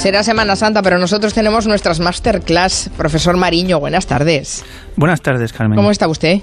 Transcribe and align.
Será 0.00 0.22
Semana 0.22 0.56
Santa, 0.56 0.80
pero 0.80 0.98
nosotros 0.98 1.34
tenemos 1.34 1.66
nuestras 1.66 2.00
masterclass. 2.00 2.88
Profesor 2.96 3.36
Mariño, 3.36 3.78
buenas 3.78 4.06
tardes. 4.06 4.64
Buenas 4.96 5.20
tardes, 5.20 5.52
Carmen. 5.52 5.76
¿Cómo 5.76 5.90
está 5.90 6.08
usted? 6.08 6.38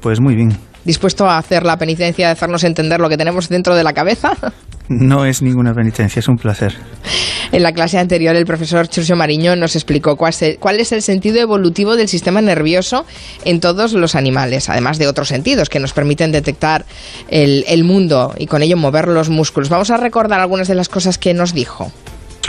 Pues 0.00 0.20
muy 0.20 0.36
bien. 0.36 0.56
¿Dispuesto 0.84 1.28
a 1.28 1.36
hacer 1.36 1.64
la 1.64 1.76
penitencia 1.76 2.26
de 2.28 2.32
hacernos 2.34 2.62
entender 2.62 3.00
lo 3.00 3.08
que 3.08 3.16
tenemos 3.16 3.48
dentro 3.48 3.74
de 3.74 3.82
la 3.82 3.92
cabeza? 3.94 4.30
No 4.92 5.24
es 5.24 5.40
ninguna 5.40 5.72
penitencia, 5.72 6.18
es 6.18 6.26
un 6.26 6.36
placer. 6.36 6.74
En 7.52 7.62
la 7.62 7.70
clase 7.70 7.96
anterior, 7.98 8.34
el 8.34 8.44
profesor 8.44 8.88
Churcio 8.88 9.14
Mariño 9.14 9.54
nos 9.54 9.76
explicó 9.76 10.16
cuál 10.16 10.80
es 10.80 10.90
el 10.90 11.00
sentido 11.00 11.38
evolutivo 11.38 11.94
del 11.94 12.08
sistema 12.08 12.40
nervioso 12.40 13.06
en 13.44 13.60
todos 13.60 13.92
los 13.92 14.16
animales, 14.16 14.68
además 14.68 14.98
de 14.98 15.06
otros 15.06 15.28
sentidos 15.28 15.68
que 15.68 15.78
nos 15.78 15.92
permiten 15.92 16.32
detectar 16.32 16.86
el, 17.28 17.64
el 17.68 17.84
mundo 17.84 18.34
y 18.36 18.46
con 18.46 18.62
ello 18.62 18.76
mover 18.76 19.06
los 19.06 19.30
músculos. 19.30 19.68
Vamos 19.68 19.92
a 19.92 19.96
recordar 19.96 20.40
algunas 20.40 20.66
de 20.66 20.74
las 20.74 20.88
cosas 20.88 21.18
que 21.18 21.34
nos 21.34 21.54
dijo. 21.54 21.92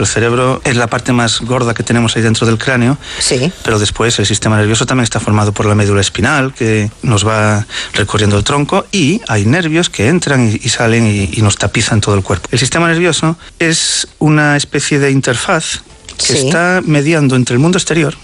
El 0.02 0.08
cerebro 0.08 0.60
es 0.64 0.76
la 0.76 0.86
parte 0.86 1.12
más 1.12 1.40
gorda 1.40 1.74
que 1.74 1.82
tenemos 1.82 2.16
ahí 2.16 2.22
dentro 2.22 2.46
del 2.46 2.58
cráneo. 2.58 2.98
Sí. 3.18 3.52
Pero 3.62 3.78
después 3.78 4.18
el 4.18 4.26
sistema 4.26 4.56
nervioso 4.56 4.86
también 4.86 5.04
está 5.04 5.20
formado 5.20 5.52
por 5.52 5.66
la 5.66 5.74
médula 5.74 6.00
espinal 6.00 6.52
que 6.54 6.90
nos 7.02 7.26
va 7.26 7.66
recorriendo 7.94 8.36
el 8.36 8.44
tronco 8.44 8.86
y 8.92 9.20
hay 9.28 9.44
nervios 9.46 9.90
que 9.90 10.08
entran 10.08 10.58
y, 10.62 10.68
salen 10.68 11.06
y, 11.06 11.40
nos 11.42 11.56
tapizan 11.56 12.00
todo 12.00 12.14
el 12.14 12.22
cuerpo. 12.22 12.48
El 12.52 12.58
sistema 12.58 12.88
nervioso 12.88 13.36
es 13.58 14.08
una 14.18 14.56
especie 14.56 14.98
de 14.98 15.10
interfaz 15.10 15.82
que 16.18 16.34
está 16.34 16.82
mediando 16.84 17.36
entre 17.36 17.54
el 17.54 17.58
mundo 17.58 17.78
exterior 17.78 18.14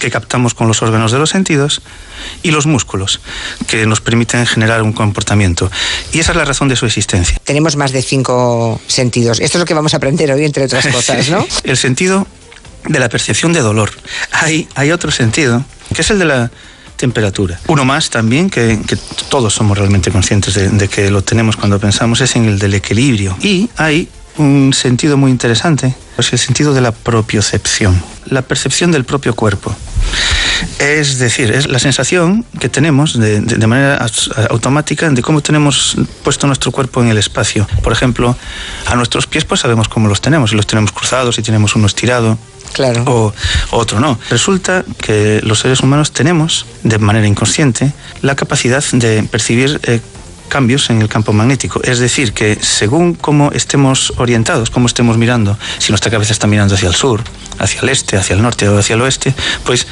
que 0.00 0.10
captamos 0.10 0.54
con 0.54 0.66
los 0.66 0.82
órganos 0.82 1.12
de 1.12 1.18
los 1.18 1.30
sentidos 1.30 1.82
y 2.42 2.50
los 2.50 2.66
músculos, 2.66 3.20
que 3.68 3.86
nos 3.86 4.00
permiten 4.00 4.44
generar 4.46 4.82
un 4.82 4.92
comportamiento. 4.92 5.70
Y 6.12 6.18
esa 6.18 6.32
es 6.32 6.36
la 6.36 6.44
razón 6.44 6.68
de 6.68 6.74
su 6.74 6.86
existencia. 6.86 7.38
Tenemos 7.44 7.76
más 7.76 7.92
de 7.92 8.02
cinco 8.02 8.80
sentidos. 8.88 9.38
Esto 9.38 9.58
es 9.58 9.60
lo 9.60 9.66
que 9.66 9.74
vamos 9.74 9.94
a 9.94 9.98
aprender 9.98 10.32
hoy, 10.32 10.44
entre 10.44 10.64
otras 10.64 10.86
cosas, 10.92 11.28
¿no? 11.28 11.46
el 11.62 11.76
sentido 11.76 12.26
de 12.88 12.98
la 12.98 13.08
percepción 13.08 13.52
de 13.52 13.60
dolor. 13.60 13.92
Hay, 14.32 14.66
hay 14.74 14.90
otro 14.90 15.12
sentido, 15.12 15.64
que 15.94 16.02
es 16.02 16.10
el 16.10 16.18
de 16.18 16.24
la 16.24 16.50
temperatura. 16.96 17.60
Uno 17.68 17.84
más 17.84 18.10
también, 18.10 18.50
que, 18.50 18.78
todos 19.28 19.54
somos 19.54 19.78
realmente 19.78 20.10
conscientes 20.10 20.54
de, 20.54 20.68
de, 20.68 20.88
que 20.88 21.10
lo 21.10 21.22
tenemos 21.22 21.56
cuando 21.56 21.78
pensamos, 21.78 22.20
es 22.20 22.36
en 22.36 22.46
el 22.46 22.58
del 22.58 22.74
equilibrio. 22.74 23.36
Y 23.40 23.70
hay 23.76 24.08
un 24.40 24.72
sentido 24.72 25.16
muy 25.16 25.30
interesante, 25.30 25.94
es 26.18 26.32
el 26.32 26.38
sentido 26.38 26.74
de 26.74 26.80
la 26.80 26.92
propiocepción, 26.92 28.02
la 28.26 28.42
percepción 28.42 28.90
del 28.92 29.04
propio 29.04 29.34
cuerpo. 29.34 29.74
Es 30.78 31.18
decir, 31.18 31.50
es 31.52 31.68
la 31.68 31.78
sensación 31.78 32.44
que 32.58 32.68
tenemos 32.68 33.18
de, 33.18 33.40
manera 33.66 34.04
automática 34.50 35.08
de 35.08 35.22
cómo 35.22 35.40
tenemos 35.40 35.96
puesto 36.22 36.46
nuestro 36.46 36.72
cuerpo 36.72 37.02
en 37.02 37.08
el 37.08 37.18
espacio. 37.18 37.66
Por 37.82 37.92
ejemplo, 37.92 38.36
a 38.86 38.96
nuestros 38.96 39.26
pies 39.26 39.44
pues 39.44 39.60
sabemos 39.60 39.88
cómo 39.88 40.08
los 40.08 40.20
tenemos, 40.20 40.50
si 40.50 40.56
los 40.56 40.66
tenemos 40.66 40.92
cruzados, 40.92 41.36
si 41.36 41.42
tenemos 41.42 41.76
uno 41.76 41.86
estirado. 41.86 42.38
Claro. 42.72 43.02
O, 43.06 43.34
otro 43.70 43.98
no. 44.00 44.18
Resulta 44.30 44.84
que 45.02 45.40
los 45.42 45.60
seres 45.60 45.80
humanos 45.80 46.12
tenemos, 46.12 46.66
de 46.82 46.98
manera 46.98 47.26
inconsciente, 47.26 47.92
la 48.22 48.36
capacidad 48.36 48.84
de 48.92 49.24
percibir 49.24 49.80
eh, 49.84 50.00
cambios 50.50 50.90
en 50.90 51.00
el 51.00 51.08
campo 51.08 51.32
magnético. 51.32 51.80
Es 51.82 51.98
decir, 51.98 52.34
que 52.34 52.58
según 52.60 53.14
cómo 53.14 53.52
estemos 53.52 54.12
orientados, 54.18 54.68
cómo 54.68 54.86
estemos 54.86 55.16
mirando, 55.16 55.56
si 55.78 55.90
nuestra 55.92 56.10
cabeza 56.10 56.34
está 56.34 56.46
mirando 56.46 56.74
hacia 56.74 56.88
el 56.88 56.94
sur, 56.94 57.22
hacia 57.58 57.80
el 57.80 57.88
este, 57.88 58.18
hacia 58.18 58.36
el 58.36 58.42
norte 58.42 58.68
o 58.68 58.78
hacia 58.78 58.94
el 58.94 59.00
oeste, 59.00 59.34
pues 59.64 59.86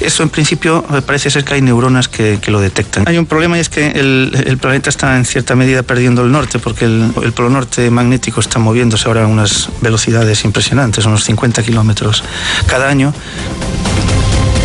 eso 0.00 0.22
en 0.22 0.30
principio 0.30 0.82
parece 1.04 1.28
ser 1.28 1.44
que 1.44 1.52
hay 1.52 1.60
neuronas 1.60 2.08
que, 2.08 2.40
lo 2.46 2.60
detectan. 2.60 3.04
Hay 3.08 3.18
un 3.18 3.26
problema 3.26 3.58
y 3.58 3.60
es 3.60 3.68
que 3.68 3.88
el, 3.88 4.58
planeta 4.60 4.88
está 4.88 5.16
en 5.16 5.24
cierta 5.24 5.56
medida 5.56 5.82
perdiendo 5.82 6.22
el 6.22 6.30
norte 6.30 6.60
porque 6.60 6.84
el, 6.84 7.12
el 7.22 7.32
polo 7.32 7.50
norte 7.50 7.90
magnético 7.90 8.40
está 8.40 8.60
moviéndose 8.60 9.08
ahora 9.08 9.24
a 9.24 9.26
unas 9.26 9.68
velocidades 9.80 10.44
impresionantes, 10.44 11.04
unos 11.06 11.24
50 11.24 11.62
kilómetros 11.64 12.22
cada 12.68 12.88
año. 12.88 13.12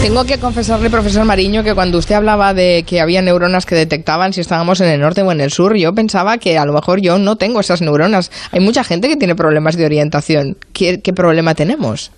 Tengo 0.02 0.26
que 0.26 0.40
confesarle, 0.40 0.90
profesor 0.90 1.26
Mariño, 1.26 1.64
que 1.64 1.76
cuando 1.76 2.00
usted 2.00 2.16
hablaba 2.16 2.56
de 2.56 2.84
que 2.88 3.02
había 3.02 3.22
neuronas 3.22 3.68
que 3.68 3.76
detectaban 3.76 4.34
si 4.34 4.42
estábamos 4.42 4.82
en 4.82 4.88
el 4.88 5.00
norte 5.00 5.22
o 5.22 5.32
en 5.32 5.42
el 5.42 5.52
sur, 5.52 5.76
yo 5.76 5.94
pensaba 5.94 6.40
que 6.40 6.58
a 6.58 6.66
lo 6.66 6.74
mejor 6.74 7.02
yo 7.02 7.20
no 7.20 7.36
tengo 7.36 7.60
esas 7.60 7.82
neuronas. 7.82 8.32
Hay 8.52 8.62
mucha 8.62 8.84
gente 8.84 9.08
que 9.08 9.16
tiene 9.16 9.36
problemas 9.36 9.78
de 9.78 9.86
orientación. 9.86 10.58
¿Qué, 10.74 11.02
qué 11.02 11.14
problema 11.14 11.54
tenemos? 11.54 12.12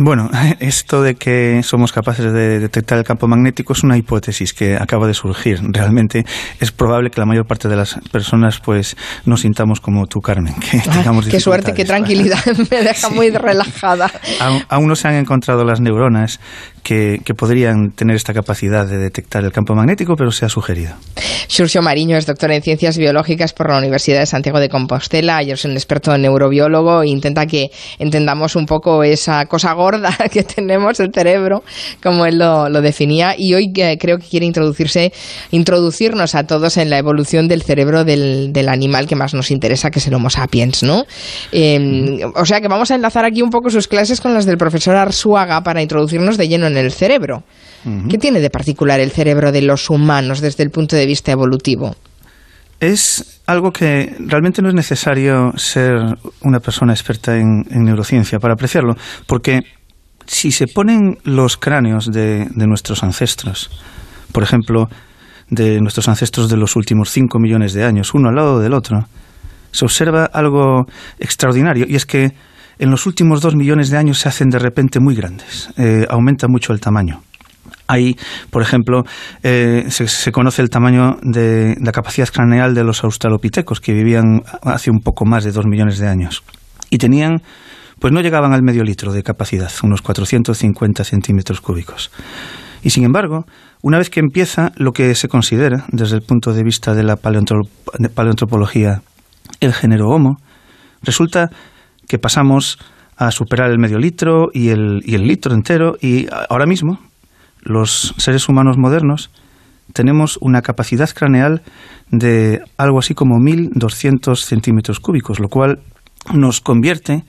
Bueno, 0.00 0.30
esto 0.60 1.02
de 1.02 1.16
que 1.16 1.62
somos 1.62 1.92
capaces 1.92 2.32
de 2.32 2.60
detectar 2.60 2.98
el 2.98 3.04
campo 3.04 3.26
magnético 3.26 3.72
es 3.72 3.82
una 3.82 3.96
hipótesis 3.96 4.52
que 4.52 4.76
acaba 4.76 5.06
de 5.06 5.14
surgir. 5.14 5.58
Realmente 5.62 6.24
es 6.60 6.70
probable 6.70 7.10
que 7.10 7.20
la 7.20 7.26
mayor 7.26 7.46
parte 7.46 7.68
de 7.68 7.76
las 7.76 7.98
personas 8.12 8.60
pues 8.60 8.96
nos 9.24 9.40
sintamos 9.40 9.80
como 9.80 10.06
tú, 10.06 10.20
Carmen. 10.20 10.54
Que 10.54 10.78
tengamos 10.78 11.26
qué 11.26 11.40
suerte, 11.40 11.74
qué 11.74 11.84
tranquilidad. 11.84 12.38
Me 12.70 12.82
deja 12.82 13.10
muy 13.10 13.30
relajada. 13.30 14.10
aún, 14.68 14.86
no 14.86 14.94
se 14.94 15.08
han 15.08 15.14
encontrado 15.14 15.64
las 15.64 15.80
neuronas 15.80 16.40
que, 16.88 17.34
podrían 17.34 17.90
tener 17.90 18.16
esta 18.16 18.32
capacidad 18.32 18.86
de 18.86 18.96
detectar 18.96 19.44
el 19.44 19.52
campo 19.52 19.74
magnético, 19.74 20.14
pero 20.16 20.30
se 20.30 20.46
ha 20.46 20.48
sugerido. 20.48 20.94
Xurxo 21.46 21.82
Mariño 21.82 22.16
es 22.16 22.24
doctor 22.24 22.50
en 22.50 22.62
Ciencias 22.62 22.96
Biológicas 22.96 23.52
por 23.52 23.68
la 23.68 23.76
Universidad 23.76 24.20
de 24.20 24.26
Santiago 24.26 24.58
de 24.58 24.70
Compostela 24.70 25.42
y 25.42 25.50
es 25.50 25.64
un 25.66 25.72
experto 25.72 26.16
neurobiólogo 26.16 27.02
e 27.02 27.08
intenta 27.08 27.44
que 27.44 27.70
entendamos 27.98 28.56
un 28.56 28.64
poco 28.64 29.02
esa 29.02 29.44
cosa 29.46 29.74
gorda 29.74 30.16
que 30.32 30.44
tenemos, 30.44 30.98
el 31.00 31.12
cerebro, 31.12 31.62
como 32.02 32.24
él 32.24 32.38
lo, 32.38 32.80
definía. 32.80 33.34
Y 33.36 33.52
hoy 33.52 33.70
eh, 33.76 33.98
creo 34.00 34.16
que 34.16 34.26
quiere 34.26 34.46
introducirse, 34.46 35.12
introducirnos 35.50 36.34
a 36.34 36.44
todos 36.44 36.78
en 36.78 36.88
la 36.88 36.96
evolución 36.96 37.48
del 37.48 37.62
cerebro 37.62 38.04
del, 38.04 38.68
animal 38.68 39.06
que 39.06 39.16
más 39.16 39.34
nos 39.34 39.50
interesa, 39.50 39.90
que 39.90 39.98
es 39.98 40.06
el 40.06 40.14
Homo 40.14 40.30
sapiens, 40.30 40.82
¿no? 40.82 41.04
Em, 41.52 42.18
o 42.34 42.44
sea 42.44 42.60
que 42.60 42.68
vamos 42.68 42.90
a 42.90 42.94
enlazar 42.94 43.24
aquí 43.24 43.42
un 43.42 43.50
poco 43.50 43.70
sus 43.70 43.88
clases 43.88 44.20
con 44.20 44.34
las 44.34 44.46
del 44.46 44.56
profesor 44.56 44.96
Arsuaga 44.96 45.62
para 45.62 45.82
introducirnos 45.82 46.36
de 46.36 46.48
lleno 46.48 46.66
en 46.66 46.77
el 46.78 46.92
cerebro. 46.92 47.44
¿Qué 48.10 48.18
tiene 48.18 48.40
de 48.40 48.50
particular 48.50 49.00
el 49.00 49.12
cerebro 49.12 49.52
de 49.52 49.62
los 49.62 49.88
humanos 49.88 50.40
desde 50.40 50.62
el 50.62 50.70
punto 50.70 50.96
de 50.96 51.06
vista 51.06 51.32
evolutivo? 51.32 51.94
Es 52.80 53.40
algo 53.46 53.72
que 53.72 54.14
realmente 54.18 54.62
no 54.62 54.68
es 54.68 54.74
necesario 54.74 55.52
ser 55.56 55.94
una 56.42 56.60
persona 56.60 56.92
experta 56.92 57.36
en, 57.36 57.64
neurociencia 57.70 58.38
para 58.38 58.54
apreciarlo, 58.54 58.94
porque 59.26 59.62
si 60.26 60.52
se 60.52 60.66
ponen 60.66 61.18
los 61.24 61.56
cráneos 61.56 62.10
de, 62.12 62.46
nuestros 62.54 63.02
ancestros, 63.02 63.70
por 64.32 64.42
ejemplo, 64.42 64.88
de 65.48 65.80
nuestros 65.80 66.08
ancestros 66.08 66.50
de 66.50 66.56
los 66.56 66.76
últimos 66.76 67.10
5 67.10 67.38
millones 67.38 67.72
de 67.72 67.84
años, 67.84 68.12
uno 68.12 68.28
al 68.28 68.34
lado 68.34 68.60
del 68.60 68.74
otro, 68.74 69.06
se 69.70 69.84
observa 69.84 70.26
algo 70.26 70.86
extraordinario, 71.18 71.86
y 71.88 71.96
es 71.96 72.04
que 72.04 72.32
en 72.78 72.90
los 72.90 73.06
últimos 73.06 73.40
dos 73.40 73.54
millones 73.54 73.90
de 73.90 73.96
años 73.96 74.18
se 74.18 74.28
hacen 74.28 74.48
de 74.48 74.58
repente 74.58 75.00
muy 75.00 75.14
grandes, 75.14 75.70
eh, 75.76 76.06
aumenta 76.08 76.46
mucho 76.48 76.72
el 76.72 76.80
tamaño. 76.80 77.22
Ahí, 77.86 78.16
por 78.50 78.60
ejemplo, 78.60 79.04
eh, 79.42 79.86
se, 79.88 80.30
conoce 80.30 80.60
el 80.60 80.68
tamaño 80.68 81.16
de 81.22 81.74
la 81.80 81.90
capacidad 81.90 82.28
craneal 82.28 82.74
de 82.74 82.84
los 82.84 83.02
australopitecos, 83.02 83.80
que 83.80 83.94
vivían 83.94 84.42
hace 84.62 84.90
un 84.90 85.00
poco 85.00 85.24
más 85.24 85.44
de 85.44 85.52
dos 85.52 85.64
millones 85.66 85.98
de 85.98 86.06
años. 86.06 86.42
Y 86.90 86.98
tenían, 86.98 87.40
pues 87.98 88.12
no 88.12 88.20
llegaban 88.20 88.52
al 88.52 88.62
medio 88.62 88.84
litro 88.84 89.12
de 89.12 89.22
capacidad, 89.22 89.70
unos 89.82 90.02
450 90.02 91.02
centímetros 91.02 91.62
cúbicos. 91.62 92.10
Y 92.82 92.90
sin 92.90 93.04
embargo, 93.04 93.46
una 93.82 93.96
vez 93.96 94.10
que 94.10 94.20
empieza 94.20 94.72
lo 94.76 94.92
que 94.92 95.14
se 95.14 95.28
considera, 95.28 95.86
desde 95.90 96.16
el 96.16 96.22
punto 96.22 96.52
de 96.52 96.62
vista 96.62 96.94
de 96.94 97.04
la 97.04 97.16
paleoantropología, 97.16 99.00
el 99.60 99.72
género 99.72 100.08
Homo, 100.08 100.36
resulta 101.02 101.48
que 102.08 102.18
pasamos 102.18 102.78
a 103.16 103.30
superar 103.30 103.70
el 103.70 103.78
medio 103.78 103.98
litro 103.98 104.48
y 104.52 104.70
el, 104.70 105.02
y 105.04 105.14
el 105.14 105.26
litro 105.26 105.54
entero 105.54 105.96
y 106.00 106.26
ahora 106.48 106.66
mismo 106.66 106.98
los 107.62 108.14
seres 108.16 108.48
humanos 108.48 108.76
modernos 108.78 109.30
tenemos 109.92 110.38
una 110.40 110.62
capacidad 110.62 111.08
craneal 111.10 111.62
de 112.10 112.60
algo 112.76 112.98
así 112.98 113.14
como 113.14 113.36
1.200 113.36 114.36
centímetros 114.36 115.00
cúbicos, 115.00 115.40
lo 115.40 115.48
cual 115.48 115.80
nos 116.32 116.60
convierte 116.60 117.24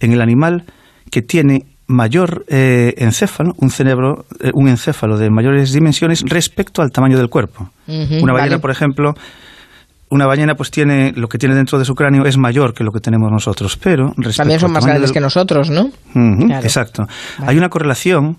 en 0.00 0.12
el 0.12 0.20
animal 0.20 0.64
que 1.10 1.22
tiene 1.22 1.66
mayor 1.86 2.44
eh, 2.48 2.94
encéfalo, 2.98 3.52
un 3.58 3.70
cerebro, 3.70 4.24
eh, 4.40 4.50
un 4.54 4.68
encéfalo 4.68 5.18
de 5.18 5.28
mayores 5.30 5.72
dimensiones 5.72 6.22
respecto 6.26 6.82
al 6.82 6.90
tamaño 6.90 7.18
del 7.18 7.28
cuerpo. 7.28 7.70
una 7.86 8.32
ballena, 8.32 8.60
por 8.60 8.70
ejemplo, 8.70 9.14
una 10.10 10.26
ballena 10.26 10.54
pues 10.54 10.70
tiene 10.70 11.12
lo 11.12 11.28
que 11.28 11.38
tiene 11.38 11.54
dentro 11.54 11.78
de 11.78 11.84
su 11.84 11.94
cráneo 11.94 12.24
es 12.26 12.36
mayor 12.36 12.74
que 12.74 12.84
lo 12.84 12.90
que 12.90 13.00
tenemos 13.00 13.30
nosotros, 13.30 13.76
pero 13.76 14.12
también 14.36 14.60
son 14.60 14.72
más 14.72 14.84
grandes 14.84 15.12
que 15.12 15.20
nosotros, 15.20 15.70
¿no? 15.70 15.90
Exacto. 16.62 17.06
Hay 17.46 17.56
una 17.56 17.68
correlación 17.68 18.38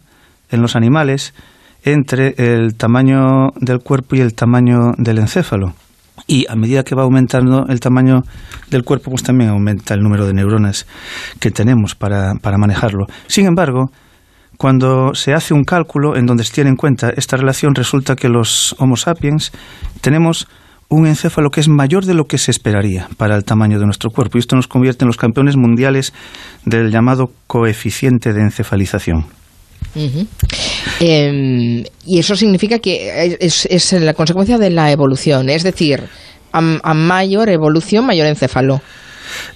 en 0.50 0.62
los 0.62 0.75
animales 0.75 1.33
entre 1.83 2.35
el 2.38 2.75
tamaño 2.75 3.50
del 3.59 3.79
cuerpo 3.79 4.15
y 4.15 4.19
el 4.19 4.35
tamaño 4.35 4.91
del 4.97 5.19
encéfalo. 5.19 5.73
Y 6.27 6.45
a 6.50 6.56
medida 6.56 6.83
que 6.83 6.94
va 6.94 7.03
aumentando 7.03 7.65
el 7.68 7.79
tamaño 7.79 8.21
del 8.69 8.83
cuerpo, 8.83 9.09
pues 9.09 9.23
también 9.23 9.50
aumenta 9.50 9.94
el 9.94 10.01
número 10.01 10.27
de 10.27 10.33
neuronas 10.33 10.85
que 11.39 11.50
tenemos 11.50 11.95
para, 11.95 12.33
para 12.35 12.57
manejarlo. 12.57 13.07
Sin 13.27 13.47
embargo, 13.47 13.91
cuando 14.57 15.15
se 15.15 15.33
hace 15.33 15.56
un 15.56 15.63
cálculo 15.63 16.15
en 16.15 16.27
donde 16.27 16.44
se 16.44 16.53
tiene 16.53 16.69
en 16.69 16.75
cuenta 16.75 17.09
esta 17.15 17.38
relación, 17.38 17.73
resulta 17.73 18.15
que 18.15 18.29
los 18.29 18.75
Homo 18.77 18.95
sapiens 18.95 19.51
tenemos 20.01 20.47
un 20.92 21.08
encéfalo 21.08 21.50
que 21.50 21.62
es 21.62 21.70
mayor 21.70 22.06
de 22.06 22.14
lo 22.14 22.26
que 22.26 22.38
se 22.38 22.52
esperaría 22.52 23.08
para 23.18 23.36
el 23.36 23.46
tamaño 23.46 23.80
de 23.80 23.86
nuestro 23.86 24.12
cuerpo. 24.12 24.38
Y 24.38 24.40
esto 24.40 24.58
nos 24.58 24.68
convierte 24.68 25.06
en 25.06 25.08
los 25.08 25.18
campeones 25.18 25.56
mundiales 25.56 26.14
del 26.66 26.92
llamado 26.92 27.32
coeficiente 27.48 28.34
de 28.34 28.42
encefalización. 28.42 29.26
Em, 31.00 31.84
y 32.06 32.20
eso 32.20 32.36
significa 32.36 32.80
que 32.80 33.38
es, 33.40 33.94
la 33.94 34.14
consecuencia 34.14 34.58
de 34.58 34.70
la 34.70 34.92
evolución, 34.92 35.50
es 35.50 35.64
decir, 35.64 36.04
a 36.52 36.94
mayor 36.94 37.50
evolución, 37.50 38.06
mayor 38.06 38.28
encéfalo. 38.28 38.82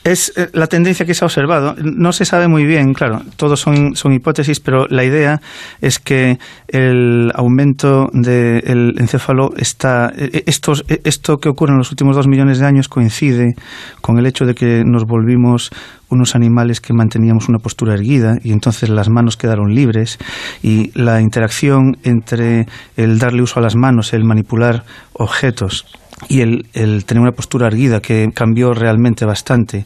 Es 0.04 0.34
eh, 0.36 0.50
la 0.54 0.68
tendencia 0.68 1.06
que 1.06 1.14
se 1.14 1.24
ha 1.24 1.28
observado. 1.28 1.76
No 1.82 2.12
se 2.12 2.26
sabe 2.26 2.48
muy 2.48 2.66
bien, 2.66 2.94
claro, 2.94 3.22
todos 3.38 3.60
son, 3.60 3.96
son 3.96 4.14
hipótesis, 4.14 4.60
pero 4.60 4.86
la 4.88 5.04
idea 5.04 5.42
es 5.82 6.00
que 6.00 6.38
el 6.68 7.32
aumento 7.36 8.10
del 8.14 8.96
encéfalo 9.00 9.52
está. 9.58 10.12
E, 10.16 10.26
e, 10.26 10.44
estos, 10.46 10.86
esto 10.88 11.38
que 11.38 11.50
ocurre 11.50 11.74
en 11.74 11.78
los 11.78 11.92
últimos 11.92 12.16
dos 12.16 12.28
millones 12.28 12.60
de 12.60 12.66
años 12.66 12.88
coincide 12.88 13.56
con 14.02 14.18
el 14.18 14.26
hecho 14.26 14.46
de 14.46 14.56
que 14.56 14.84
nos 14.86 15.06
volvimos 15.06 15.72
unos 16.10 16.36
animales 16.36 16.82
que 16.82 16.94
manteníamos 16.94 17.50
una 17.50 17.60
postura 17.60 17.94
erguida 17.94 18.38
y 18.44 18.52
entonces 18.52 18.90
las 18.90 19.10
manos 19.10 19.38
quedaron 19.38 19.74
libres 19.74 20.18
y 20.62 20.92
la 20.94 21.22
interacción 21.22 21.98
entre 22.04 22.68
el 22.96 23.18
darle 23.18 23.42
uso 23.42 23.60
a 23.60 23.64
las 23.64 23.76
manos, 23.76 24.14
el 24.14 24.24
manipular 24.24 24.84
objetos 25.14 25.86
y 26.30 26.42
el, 26.42 26.66
tener 27.06 27.22
una 27.22 27.32
postura 27.32 27.68
erguida 27.68 28.00
que 28.00 28.30
cambió 28.34 28.74
realmente 28.74 29.26
bastante 29.26 29.86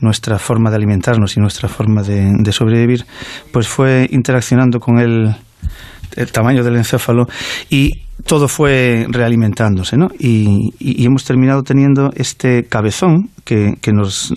nuestra 0.00 0.38
forma 0.38 0.70
de 0.70 0.76
alimentarnos 0.76 1.36
y 1.36 1.40
nuestra 1.40 1.68
forma 1.68 2.02
de, 2.02 2.52
sobrevivir, 2.52 3.04
pues 3.52 3.68
fue 3.68 4.06
interaccionando 4.10 4.78
con 4.78 4.98
el, 4.98 5.34
el, 6.16 6.32
tamaño 6.32 6.64
del 6.64 6.76
encéfalo 6.76 7.26
y 7.68 7.90
todo 8.26 8.48
fue 8.48 9.06
realimentándose, 9.08 9.96
¿no? 9.96 10.08
Y, 10.18 10.72
hemos 11.04 11.24
terminado 11.24 11.62
teniendo 11.62 12.10
este 12.14 12.64
cabezón 12.64 13.30
que, 13.44 13.76
nos, 13.92 14.34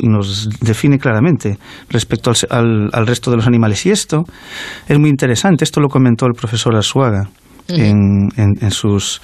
define 0.62 0.98
claramente 0.98 1.58
respecto 1.90 2.32
al, 2.50 2.90
al, 2.94 3.08
resto 3.08 3.32
de 3.32 3.38
los 3.38 3.48
animales. 3.48 3.86
Y 3.86 3.92
esto 3.92 4.24
es 4.88 4.98
muy 4.98 5.10
interesante, 5.10 5.64
esto 5.64 5.82
lo 5.82 5.90
comentó 5.90 6.26
el 6.26 6.34
profesor 6.34 6.76
Asuaga 7.68 7.84
en, 7.84 8.30
en, 8.36 8.72
sus, 8.72 9.22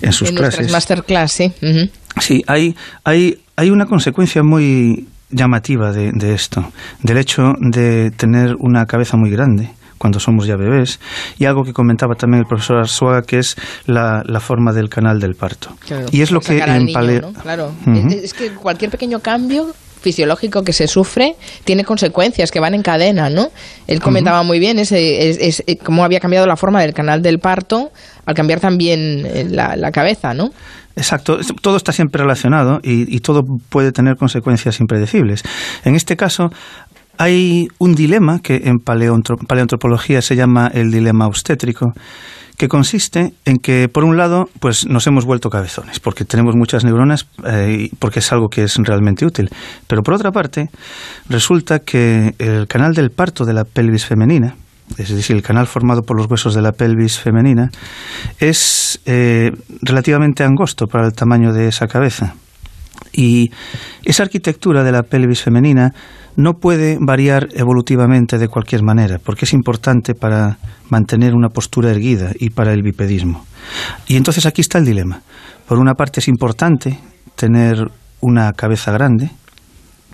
en 0.00 0.12
sus 0.12 0.30
clases. 0.32 0.70
masterclass, 0.70 1.32
sí. 1.32 1.52
Sí, 2.20 2.42
hay, 2.46 2.74
hay, 3.04 3.38
hay 3.56 3.70
una 3.70 3.86
consecuencia 3.86 4.42
muy 4.42 5.06
llamativa 5.30 5.92
de, 5.92 6.10
de, 6.12 6.34
esto, 6.34 6.72
del 7.02 7.18
hecho 7.18 7.52
de 7.60 8.10
tener 8.16 8.54
una 8.58 8.86
cabeza 8.86 9.16
muy 9.16 9.30
grande 9.30 9.70
cuando 9.98 10.20
somos 10.20 10.46
ya 10.46 10.56
bebés, 10.56 11.00
y 11.38 11.44
algo 11.44 11.64
que 11.64 11.72
comentaba 11.72 12.14
también 12.14 12.42
el 12.42 12.46
profesor 12.48 12.78
Arzuaga, 12.78 13.22
que 13.22 13.38
es 13.38 13.56
la, 13.86 14.22
la 14.24 14.38
forma 14.38 14.72
del 14.72 14.88
canal 14.88 15.18
del 15.18 15.34
parto. 15.34 15.70
y 16.12 16.22
es 16.22 16.30
lo 16.30 16.40
que 16.40 16.58
en 16.58 16.92
paleo... 16.92 17.32
Claro, 17.42 17.72
es 18.08 18.32
que 18.32 18.50
cualquier 18.52 18.92
pequeño 18.92 19.18
cambio 19.18 19.74
fisiológico 20.00 20.62
que 20.62 20.72
se 20.72 20.86
sufre 20.86 21.36
tiene 21.64 21.84
consecuencias 21.84 22.50
que 22.50 22.60
van 22.60 22.74
en 22.74 22.82
cadena, 22.82 23.30
¿no? 23.30 23.50
Él 23.86 24.00
comentaba 24.00 24.42
muy 24.42 24.58
bien 24.58 24.78
ese, 24.78 25.28
es, 25.28 25.62
eh, 25.66 25.76
cómo 25.76 26.04
había 26.04 26.20
cambiado 26.20 26.46
la 26.46 26.56
forma 26.56 26.80
del 26.80 26.94
canal 26.94 27.22
del 27.22 27.38
parto 27.38 27.90
al 28.26 28.34
cambiar 28.34 28.60
también 28.60 29.26
eh, 29.26 29.46
la, 29.48 29.90
cabeza, 29.90 30.34
¿no? 30.34 30.50
Exacto, 30.96 31.38
todo 31.62 31.76
está 31.76 31.92
siempre 31.92 32.20
relacionado 32.20 32.80
y, 32.82 33.14
y, 33.14 33.20
todo 33.20 33.44
puede 33.68 33.92
tener 33.92 34.16
consecuencias 34.16 34.80
impredecibles. 34.80 35.44
En 35.84 35.94
este 35.94 36.16
caso, 36.16 36.50
hay 37.18 37.68
un 37.78 37.94
dilema 37.94 38.38
que 38.40 38.62
en 38.64 38.78
paleoantropología 38.78 40.22
se 40.22 40.36
llama 40.36 40.70
el 40.72 40.90
dilema 40.90 41.26
obstétrico, 41.26 41.92
que 42.56 42.68
consiste 42.68 43.34
en 43.44 43.58
que, 43.58 43.88
por 43.88 44.04
un 44.04 44.16
lado, 44.16 44.48
pues 44.60 44.86
nos 44.86 45.06
hemos 45.06 45.24
vuelto 45.24 45.48
cabezones, 45.48 46.00
porque 46.00 46.24
tenemos 46.24 46.56
muchas 46.56 46.84
neuronas, 46.84 47.28
eh, 47.44 47.88
porque 48.00 48.18
es 48.18 48.32
algo 48.32 48.48
que 48.48 48.64
es 48.64 48.76
realmente 48.78 49.24
útil. 49.24 49.48
Pero 49.86 50.02
por 50.02 50.14
otra 50.14 50.32
parte, 50.32 50.68
resulta 51.28 51.78
que 51.78 52.34
el 52.38 52.66
canal 52.66 52.94
del 52.94 53.10
parto 53.10 53.44
de 53.44 53.52
la 53.52 53.64
pelvis 53.64 54.04
femenina, 54.04 54.56
es 54.96 55.14
decir, 55.14 55.36
el 55.36 55.42
canal 55.42 55.68
formado 55.68 56.02
por 56.02 56.16
los 56.16 56.28
huesos 56.28 56.54
de 56.54 56.62
la 56.62 56.72
pelvis 56.72 57.18
femenina, 57.20 57.70
es 58.40 59.00
eh, 59.06 59.52
relativamente 59.82 60.42
angosto 60.42 60.86
para 60.86 61.06
el 61.06 61.12
tamaño 61.12 61.52
de 61.52 61.68
esa 61.68 61.86
cabeza. 61.86 62.34
Y 63.12 63.50
esa 64.04 64.24
arquitectura 64.24 64.82
de 64.82 64.92
la 64.92 65.04
pelvis 65.04 65.42
femenina 65.42 65.92
no 66.38 66.54
puede 66.54 66.98
variar 67.00 67.48
evolutivamente 67.52 68.38
de 68.38 68.46
cualquier 68.46 68.84
manera, 68.84 69.18
porque 69.18 69.44
es 69.44 69.52
importante 69.52 70.14
para 70.14 70.58
mantener 70.88 71.34
una 71.34 71.48
postura 71.48 71.90
erguida 71.90 72.30
y 72.38 72.50
para 72.50 72.72
el 72.72 72.82
bipedismo. 72.82 73.44
Y 74.06 74.14
entonces 74.14 74.46
aquí 74.46 74.60
está 74.60 74.78
el 74.78 74.84
dilema. 74.84 75.20
Por 75.66 75.80
una 75.80 75.94
parte 75.94 76.20
es 76.20 76.28
importante 76.28 76.96
tener 77.34 77.90
una 78.20 78.52
cabeza 78.52 78.92
grande, 78.92 79.32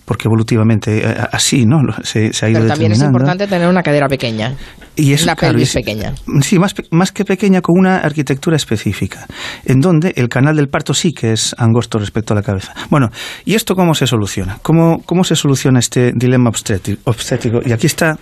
porque 0.05 0.29
evolutivamente 0.29 0.99
eh, 0.99 1.17
así 1.33 1.65
no 1.65 1.79
se, 2.03 2.31
ha 2.43 2.49
ido 2.49 2.61
Pero 2.61 2.67
también 2.67 2.93
es 2.93 3.01
importante 3.01 3.47
tener 3.47 3.69
una 3.69 3.83
cadera 3.83 4.09
pequeña. 4.09 4.55
Y 4.97 5.13
es 5.13 5.25
una 5.25 5.35
pelvis 5.35 5.73
pequeña. 5.73 6.15
sí 6.41 6.59
más, 6.59 6.75
más 6.91 7.11
que 7.11 7.25
pequeña 7.25 7.61
con 7.61 7.79
una 7.79 7.99
arquitectura 7.99 8.57
específica 8.57 9.27
en 9.65 9.81
donde 9.81 10.13
el 10.17 10.29
canal 10.29 10.57
del 10.57 10.69
parto 10.69 10.95
sí 10.95 11.13
que 11.13 11.33
es 11.33 11.55
angosto 11.59 11.99
respecto 11.99 12.33
a 12.33 12.37
la 12.37 12.43
cabeza. 12.43 12.75
Bueno 12.91 13.09
y 13.45 13.55
esto 13.55 13.75
cómo 13.75 13.95
se 13.95 14.07
soluciona 14.07 14.59
cómo 14.63 14.99
cómo 15.05 15.25
se 15.25 15.35
soluciona 15.35 15.81
este 15.81 16.13
dilema 16.15 16.51
obstétrico 16.51 17.61
y 17.65 17.73
aquí 17.73 17.87
está 17.87 18.17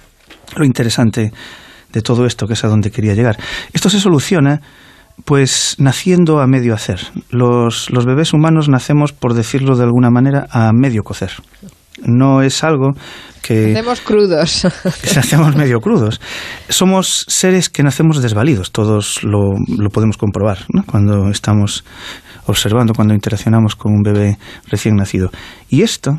lo 0.56 0.64
interesante 0.64 1.30
de 1.92 2.02
todo 2.02 2.24
esto 2.24 2.46
que 2.46 2.54
es 2.54 2.64
a 2.64 2.68
donde 2.68 2.90
quería 2.90 3.14
llegar. 3.14 3.36
Esto 3.72 3.90
se 3.90 4.00
soluciona 4.00 4.60
pues 5.24 5.76
naciendo 5.78 6.40
a 6.40 6.46
medio 6.46 6.74
hacer. 6.74 7.00
Los, 7.30 7.90
los 7.90 8.06
bebés 8.06 8.32
humanos 8.32 8.68
nacemos, 8.68 9.12
por 9.12 9.34
decirlo 9.34 9.76
de 9.76 9.84
alguna 9.84 10.10
manera, 10.10 10.46
a 10.50 10.72
medio 10.72 11.02
cocer. 11.02 11.30
No 12.04 12.42
es 12.42 12.64
algo 12.64 12.92
que... 13.42 13.68
Nacemos 13.68 14.00
crudos. 14.00 14.66
Que 15.02 15.14
nacemos 15.14 15.54
medio 15.56 15.80
crudos. 15.80 16.20
Somos 16.68 17.24
seres 17.28 17.68
que 17.68 17.82
nacemos 17.82 18.22
desvalidos, 18.22 18.72
todos 18.72 19.22
lo, 19.22 19.52
lo 19.68 19.90
podemos 19.90 20.16
comprobar 20.16 20.58
¿no? 20.72 20.84
cuando 20.84 21.28
estamos 21.28 21.84
observando, 22.46 22.94
cuando 22.94 23.14
interaccionamos 23.14 23.76
con 23.76 23.92
un 23.92 24.02
bebé 24.02 24.38
recién 24.68 24.96
nacido. 24.96 25.30
Y 25.68 25.82
esto, 25.82 26.18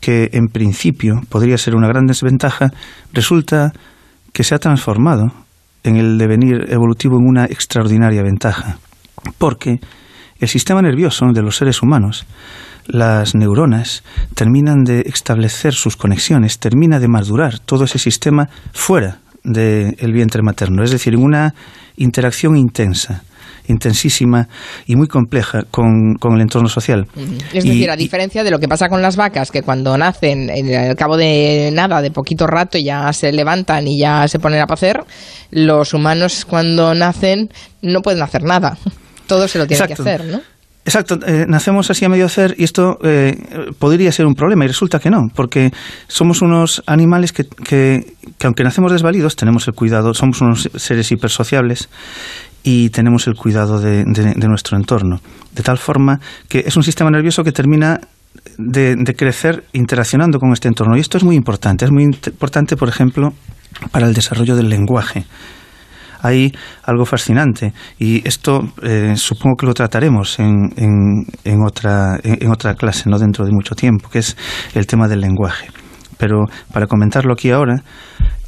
que 0.00 0.30
en 0.32 0.48
principio 0.48 1.20
podría 1.28 1.56
ser 1.56 1.74
una 1.74 1.88
gran 1.88 2.06
desventaja, 2.06 2.70
resulta 3.12 3.72
que 4.32 4.44
se 4.44 4.54
ha 4.54 4.58
transformado 4.58 5.32
en 5.88 5.96
el 5.96 6.18
devenir 6.18 6.66
evolutivo 6.68 7.18
en 7.18 7.26
una 7.26 7.44
extraordinaria 7.46 8.22
ventaja, 8.22 8.78
porque 9.38 9.80
el 10.38 10.48
sistema 10.48 10.82
nervioso 10.82 11.26
de 11.32 11.42
los 11.42 11.56
seres 11.56 11.82
humanos, 11.82 12.26
las 12.86 13.34
neuronas, 13.34 14.04
terminan 14.34 14.84
de 14.84 15.00
establecer 15.06 15.74
sus 15.74 15.96
conexiones, 15.96 16.58
termina 16.58 17.00
de 17.00 17.08
madurar 17.08 17.58
todo 17.58 17.84
ese 17.84 17.98
sistema 17.98 18.48
fuera 18.72 19.18
del 19.42 20.12
vientre 20.12 20.42
materno, 20.42 20.82
es 20.82 20.90
decir, 20.90 21.14
en 21.14 21.22
una 21.22 21.54
interacción 21.96 22.56
intensa 22.56 23.24
intensísima 23.68 24.48
y 24.86 24.96
muy 24.96 25.06
compleja 25.06 25.62
con, 25.70 26.16
el 26.22 26.40
entorno 26.40 26.68
social. 26.68 27.06
Es 27.52 27.64
decir, 27.64 27.90
a 27.90 27.96
diferencia 27.96 28.42
de 28.42 28.50
lo 28.50 28.58
que 28.58 28.68
pasa 28.68 28.88
con 28.88 29.02
las 29.02 29.16
vacas, 29.16 29.50
que 29.50 29.62
cuando 29.62 29.96
nacen, 29.96 30.50
al 30.50 30.96
cabo 30.96 31.16
de 31.16 31.70
nada, 31.72 32.02
de 32.02 32.10
poquito 32.10 32.46
rato, 32.46 32.78
ya 32.78 33.12
se 33.12 33.32
levantan 33.32 33.86
y 33.86 34.00
ya 34.00 34.26
se 34.28 34.38
ponen 34.38 34.60
a 34.60 34.66
pacer, 34.66 35.04
los 35.50 35.94
humanos 35.94 36.44
cuando 36.44 36.94
nacen 36.94 37.50
no 37.82 38.00
pueden 38.00 38.22
hacer 38.22 38.42
nada. 38.42 38.76
Todo 39.26 39.46
se 39.46 39.58
lo 39.58 39.66
tienen 39.66 39.86
que 39.86 39.92
hacer, 39.92 40.24
¿no? 40.24 40.40
Exacto, 40.88 41.18
eh, 41.26 41.44
nacemos 41.46 41.90
así 41.90 42.06
a 42.06 42.08
medio 42.08 42.24
hacer 42.24 42.54
y 42.56 42.64
esto 42.64 42.98
eh, 43.04 43.36
podría 43.78 44.10
ser 44.10 44.24
un 44.24 44.34
problema 44.34 44.64
y 44.64 44.68
resulta 44.68 44.98
que 44.98 45.10
no, 45.10 45.28
porque 45.34 45.70
somos 46.06 46.40
unos 46.40 46.82
animales 46.86 47.34
que, 47.34 47.44
que, 47.44 48.14
que, 48.38 48.46
aunque 48.46 48.64
nacemos 48.64 48.90
desvalidos, 48.90 49.36
tenemos 49.36 49.68
el 49.68 49.74
cuidado, 49.74 50.14
somos 50.14 50.40
unos 50.40 50.70
seres 50.76 51.12
hipersociables 51.12 51.90
y 52.62 52.90
tenemos 52.90 53.26
el 53.26 53.34
cuidado 53.34 53.80
de, 53.80 54.04
nuestro 54.04 54.76
entorno. 54.76 55.20
De 55.54 55.62
tal 55.62 55.78
forma 55.78 56.20
que 56.48 56.64
es 56.66 56.76
un 56.76 56.82
sistema 56.82 57.10
nervioso 57.10 57.44
que 57.44 57.52
termina 57.52 58.00
de, 58.56 59.14
crecer 59.16 59.64
interaccionando 59.72 60.38
con 60.38 60.52
este 60.52 60.68
entorno. 60.68 60.96
Y 60.96 61.00
esto 61.00 61.18
es 61.18 61.24
muy 61.24 61.36
importante. 61.36 61.84
Es 61.84 61.90
muy 61.90 62.04
importante, 62.04 62.76
por 62.76 62.88
ejemplo, 62.88 63.32
para 63.90 64.06
el 64.06 64.14
desarrollo 64.14 64.56
del 64.56 64.68
lenguaje. 64.68 65.24
Hay 66.20 66.52
algo 66.82 67.04
fascinante 67.04 67.72
y 67.96 68.26
esto 68.26 68.72
eh, 68.82 69.14
supongo 69.16 69.56
que 69.56 69.66
lo 69.66 69.74
trataremos 69.74 70.40
en, 70.40 70.70
en, 70.76 71.62
otra, 71.64 72.18
en, 72.24 72.50
otra 72.50 72.74
clase, 72.74 73.08
no 73.08 73.20
dentro 73.20 73.44
de 73.44 73.52
mucho 73.52 73.76
tiempo, 73.76 74.08
que 74.10 74.18
es 74.18 74.36
el 74.74 74.86
tema 74.88 75.06
del 75.06 75.20
lenguaje. 75.20 75.68
Pero 76.16 76.46
para 76.72 76.88
comentarlo 76.88 77.32
aquí 77.32 77.52
ahora, 77.52 77.84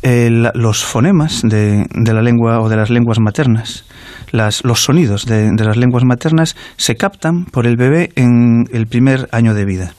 los 0.02 0.84
fonemas 0.84 1.42
de, 1.42 1.86
de, 1.88 2.12
la 2.12 2.22
lengua 2.22 2.60
o 2.60 2.68
de 2.68 2.76
las 2.76 2.90
lenguas 2.90 3.20
maternas, 3.20 3.84
las, 4.30 4.64
los 4.64 4.84
sonidos 4.84 5.26
de, 5.26 5.50
de, 5.52 5.64
las 5.64 5.76
lenguas 5.76 6.04
maternas 6.04 6.56
se 6.76 6.96
captan 6.96 7.44
por 7.46 7.66
el 7.66 7.76
bebé 7.76 8.10
en 8.16 8.64
el 8.72 8.86
primer 8.86 9.28
año 9.32 9.54
de 9.54 9.64
vida. 9.64 9.94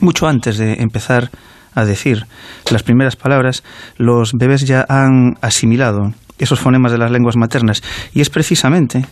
Mucho 0.00 0.26
antes 0.26 0.58
de 0.58 0.74
empezar 0.74 1.30
a 1.74 1.84
decir 1.84 2.26
las 2.70 2.82
primeras 2.82 3.16
palabras, 3.16 3.62
los 3.96 4.32
bebés 4.32 4.66
ya 4.66 4.84
han 4.88 5.34
asimilado 5.40 6.12
esos 6.38 6.60
fonemas 6.60 6.92
de 6.92 6.98
las 6.98 7.10
lenguas 7.10 7.36
maternas 7.36 7.82
y 8.12 8.20
es 8.20 8.30
precisamente 8.30 9.06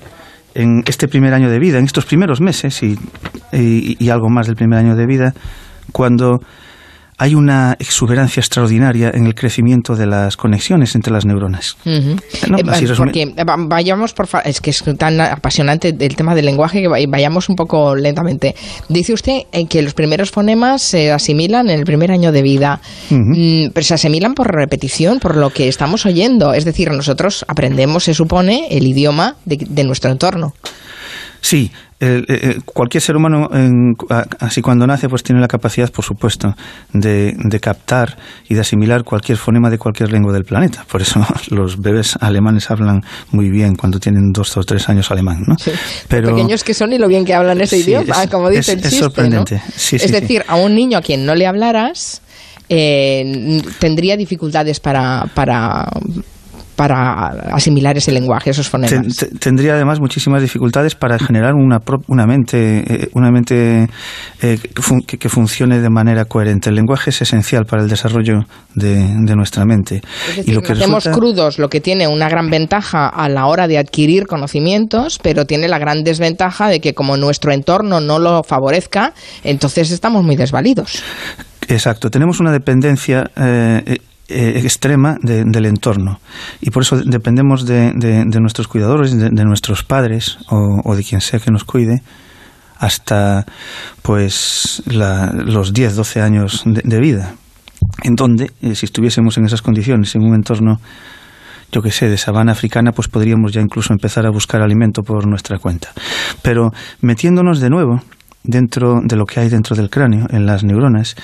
en 0.54 0.82
este 0.86 1.08
primer 1.08 1.34
año 1.34 1.50
de 1.50 1.58
vida, 1.58 1.78
en 1.78 1.84
estos 1.84 2.04
primeros 2.04 2.40
meses 2.40 2.82
y, 2.82 2.98
y 3.52 4.08
algo 4.10 4.28
más 4.28 4.46
del 4.46 4.56
primer 4.56 4.78
año 4.78 4.96
de 4.96 5.06
vida, 5.06 5.34
cuando 5.92 6.40
hay 7.22 7.36
una 7.36 7.76
exuberancia 7.78 8.40
extraordinaria 8.40 9.12
en 9.14 9.26
el 9.26 9.36
crecimiento 9.36 9.94
de 9.94 10.06
las 10.06 10.36
conexiones 10.36 10.96
entre 10.96 11.12
las 11.12 11.24
neuronas. 11.24 11.76
Eh, 11.84 12.16
porque 12.96 13.22
eh, 13.22 13.44
vayamos 13.68 14.12
por 14.12 14.26
es 14.44 14.60
que 14.60 14.70
es 14.70 14.82
tan 14.98 15.20
apasionante 15.20 15.94
el 15.96 16.16
tema 16.16 16.34
del 16.34 16.46
lenguaje 16.46 16.82
que 16.82 16.88
vayamos 16.88 17.48
un 17.48 17.54
poco 17.54 17.94
lentamente. 17.94 18.56
Dice 18.88 19.12
usted 19.12 19.42
eh, 19.52 19.66
que 19.68 19.82
los 19.82 19.94
primeros 19.94 20.32
fonemas 20.32 20.82
se 20.82 21.12
asimilan 21.12 21.70
en 21.70 21.78
el 21.78 21.84
primer 21.84 22.10
año 22.10 22.32
de 22.32 22.42
vida, 22.42 22.80
mm, 23.10 23.68
pero 23.72 23.84
se 23.84 23.94
asimilan 23.94 24.34
por 24.34 24.52
repetición, 24.52 25.20
por 25.20 25.36
lo 25.36 25.50
que 25.50 25.68
estamos 25.68 26.04
oyendo. 26.06 26.54
Es 26.54 26.64
decir, 26.64 26.90
nosotros 26.90 27.44
aprendemos, 27.46 28.02
se 28.02 28.14
supone, 28.14 28.66
el 28.72 28.84
idioma 28.84 29.36
de 29.44 29.84
nuestro 29.84 30.10
entorno. 30.10 30.54
Sí, 31.42 31.72
eh, 31.98 32.22
eh, 32.28 32.58
cualquier 32.64 33.02
ser 33.02 33.16
humano, 33.16 33.48
así 34.38 34.62
cuando 34.62 34.86
nace, 34.86 35.08
pues 35.08 35.24
tiene 35.24 35.40
la 35.40 35.48
capacidad, 35.48 35.90
por 35.90 36.04
supuesto, 36.04 36.54
de, 36.92 37.34
captar 37.60 38.16
y 38.48 38.54
de 38.54 38.60
asimilar 38.60 39.02
cualquier 39.02 39.38
fonema 39.38 39.68
de 39.68 39.76
cualquier 39.76 40.12
lengua 40.12 40.32
del 40.32 40.44
planeta. 40.44 40.86
Por 40.90 41.02
eso 41.02 41.20
los 41.50 41.80
bebés 41.80 42.16
alemanes 42.20 42.70
hablan 42.70 43.02
muy 43.32 43.50
bien 43.50 43.74
cuando 43.74 43.98
tienen 43.98 44.30
dos 44.32 44.56
o 44.56 44.62
tres 44.62 44.88
años 44.88 45.10
alemán, 45.10 45.42
¿no? 45.46 45.56
Pero, 46.08 46.30
pequeños 46.30 46.62
que 46.62 46.74
son 46.74 46.92
y 46.92 46.98
lo 46.98 47.08
bien 47.08 47.24
que 47.24 47.34
hablan 47.34 47.60
ese 47.60 47.78
idioma, 47.78 48.26
como 48.30 48.48
dice 48.48 48.72
el 48.72 48.80
chiste, 48.80 48.96
es 48.96 49.00
sorprendente. 49.00 49.60
es 49.92 50.12
decir, 50.12 50.44
a 50.46 50.56
un 50.56 50.74
niño 50.74 50.98
a 50.98 51.02
quien 51.02 51.26
no 51.26 51.34
le 51.34 51.46
hablaras, 51.48 52.22
eh, 52.68 53.60
tendría 53.80 54.16
dificultades 54.16 54.78
para, 54.78 55.26
para 55.34 55.88
para 56.82 57.28
asimilar 57.52 57.96
ese 57.96 58.10
lenguaje, 58.10 58.50
esos 58.50 58.68
fonemas. 58.68 59.24
tendría 59.38 59.74
además 59.74 60.00
muchísimas 60.00 60.42
dificultades 60.42 60.96
para 60.96 61.16
generar 61.16 61.54
una, 61.54 61.80
una 62.08 62.26
mente, 62.26 63.08
una 63.14 63.30
mente 63.30 63.84
eh, 63.84 63.88
eh, 64.42 64.58
que, 65.06 65.28
funcione 65.28 65.78
de 65.78 65.90
manera 65.90 66.24
coherente. 66.24 66.70
El 66.70 66.74
lenguaje 66.74 67.10
es 67.10 67.22
esencial 67.22 67.66
para 67.66 67.82
el 67.82 67.88
desarrollo 67.88 68.46
de, 68.74 68.96
nuestra 69.36 69.64
mente. 69.64 70.02
y 70.44 70.50
lo 70.50 70.60
que 70.60 70.72
hacemos 70.72 71.06
crudos, 71.06 71.60
lo 71.60 71.68
que 71.68 71.80
tiene 71.80 72.08
una 72.08 72.28
gran 72.28 72.50
ventaja 72.50 73.06
a 73.06 73.28
la 73.28 73.46
hora 73.46 73.68
de 73.68 73.78
adquirir 73.78 74.26
conocimientos, 74.26 75.20
pero 75.22 75.44
tiene 75.44 75.68
la 75.68 75.78
gran 75.78 76.02
desventaja 76.02 76.66
de 76.66 76.80
que 76.80 76.94
como 76.94 77.16
nuestro 77.16 77.52
entorno 77.52 78.00
no 78.00 78.18
lo 78.18 78.42
favorezca, 78.42 79.14
entonces 79.44 79.92
estamos 79.92 80.24
muy 80.24 80.34
desvalidos. 80.34 81.00
Exacto, 81.68 82.10
tenemos 82.10 82.40
una 82.40 82.50
dependencia 82.50 83.30
eh, 83.36 83.98
eh, 84.28 84.60
extrema 84.62 85.18
del 85.20 85.66
entorno. 85.66 86.20
Y 86.60 86.70
por 86.70 86.82
eso 86.82 87.00
dependemos 87.04 87.66
de, 87.66 87.92
nuestros 88.40 88.68
cuidadores, 88.68 89.18
de, 89.18 89.44
nuestros 89.44 89.82
padres 89.82 90.38
o, 90.48 90.94
de 90.94 91.04
quien 91.04 91.20
sea 91.20 91.40
que 91.40 91.50
nos 91.50 91.64
cuide, 91.64 92.02
hasta 92.78 93.44
pues 94.02 94.82
los 94.86 95.72
10, 95.72 95.96
12 95.96 96.20
años 96.20 96.62
de, 96.64 97.00
vida. 97.00 97.34
En 98.02 98.14
donde, 98.14 98.50
eh, 98.62 98.74
si 98.74 98.86
estuviésemos 98.86 99.36
en 99.38 99.44
esas 99.44 99.60
condiciones, 99.60 100.14
en 100.14 100.22
un 100.22 100.34
entorno, 100.34 100.80
yo 101.72 101.82
que 101.82 101.90
sé, 101.90 102.08
de 102.08 102.16
sabana 102.16 102.52
africana, 102.52 102.92
pues 102.92 103.08
podríamos 103.08 103.52
ya 103.52 103.60
incluso 103.60 103.92
empezar 103.92 104.26
a 104.26 104.30
buscar 104.30 104.62
alimento 104.62 105.02
por 105.02 105.26
nuestra 105.26 105.58
cuenta. 105.58 105.88
Pero 106.42 106.70
metiéndonos 107.00 107.60
de 107.60 107.70
nuevo 107.70 108.02
dentro 108.44 109.00
de 109.02 109.16
lo 109.16 109.26
que 109.26 109.40
hay 109.40 109.48
dentro 109.48 109.76
del 109.76 109.90
cráneo, 109.90 110.26
en 110.30 110.46
las 110.46 110.64
neuronas, 110.64 111.16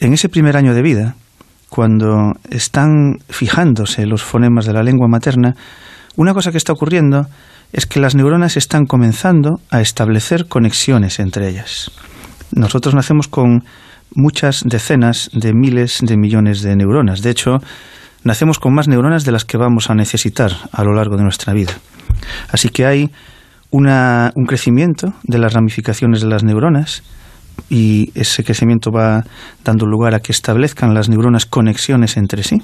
en 0.00 0.12
ese 0.12 0.28
primer 0.28 0.56
año 0.56 0.74
de 0.74 0.82
vida, 0.82 1.16
cuando 1.76 2.32
están 2.48 3.18
fijándose 3.28 4.06
los 4.06 4.22
fonemas 4.22 4.64
de 4.64 4.72
la 4.72 4.82
lengua 4.82 5.08
materna, 5.08 5.54
una 6.16 6.32
cosa 6.32 6.50
que 6.50 6.56
está 6.56 6.72
ocurriendo 6.72 7.26
es 7.70 7.84
que 7.84 8.00
las 8.00 8.14
neuronas 8.14 8.56
están 8.56 8.86
comenzando 8.86 9.60
a 9.70 9.82
establecer 9.82 10.46
conexiones 10.48 11.20
entre 11.20 11.50
ellas. 11.50 11.90
Nosotros 12.50 12.94
nacemos 12.94 13.28
con 13.28 13.62
muchas 14.14 14.62
decenas 14.64 15.28
de 15.34 15.52
miles 15.52 15.98
de 16.00 16.16
millones 16.16 16.62
de 16.62 16.74
neuronas. 16.76 17.20
De 17.20 17.28
hecho, 17.28 17.58
nacemos 18.24 18.58
con 18.58 18.72
más 18.72 18.88
neuronas 18.88 19.26
de 19.26 19.32
las 19.32 19.44
que 19.44 19.58
vamos 19.58 19.90
a 19.90 19.94
necesitar 19.94 20.52
a 20.72 20.82
lo 20.82 20.94
largo 20.94 21.18
de 21.18 21.24
nuestra 21.24 21.52
vida. 21.52 21.74
Así 22.48 22.70
que 22.70 22.86
hay 22.86 23.10
un 23.70 24.46
crecimiento 24.46 25.12
de 25.24 25.36
las 25.36 25.52
ramificaciones 25.52 26.22
de 26.22 26.28
las 26.28 26.42
neuronas 26.42 27.02
y 27.68 28.10
ese 28.14 28.44
crecimiento 28.44 28.90
va 28.90 29.24
dando 29.64 29.86
lugar 29.86 30.14
a 30.14 30.20
que 30.20 30.32
establezcan 30.32 30.94
las 30.94 31.08
neuronas 31.08 31.46
conexiones 31.46 32.16
entre 32.16 32.42
sí. 32.42 32.62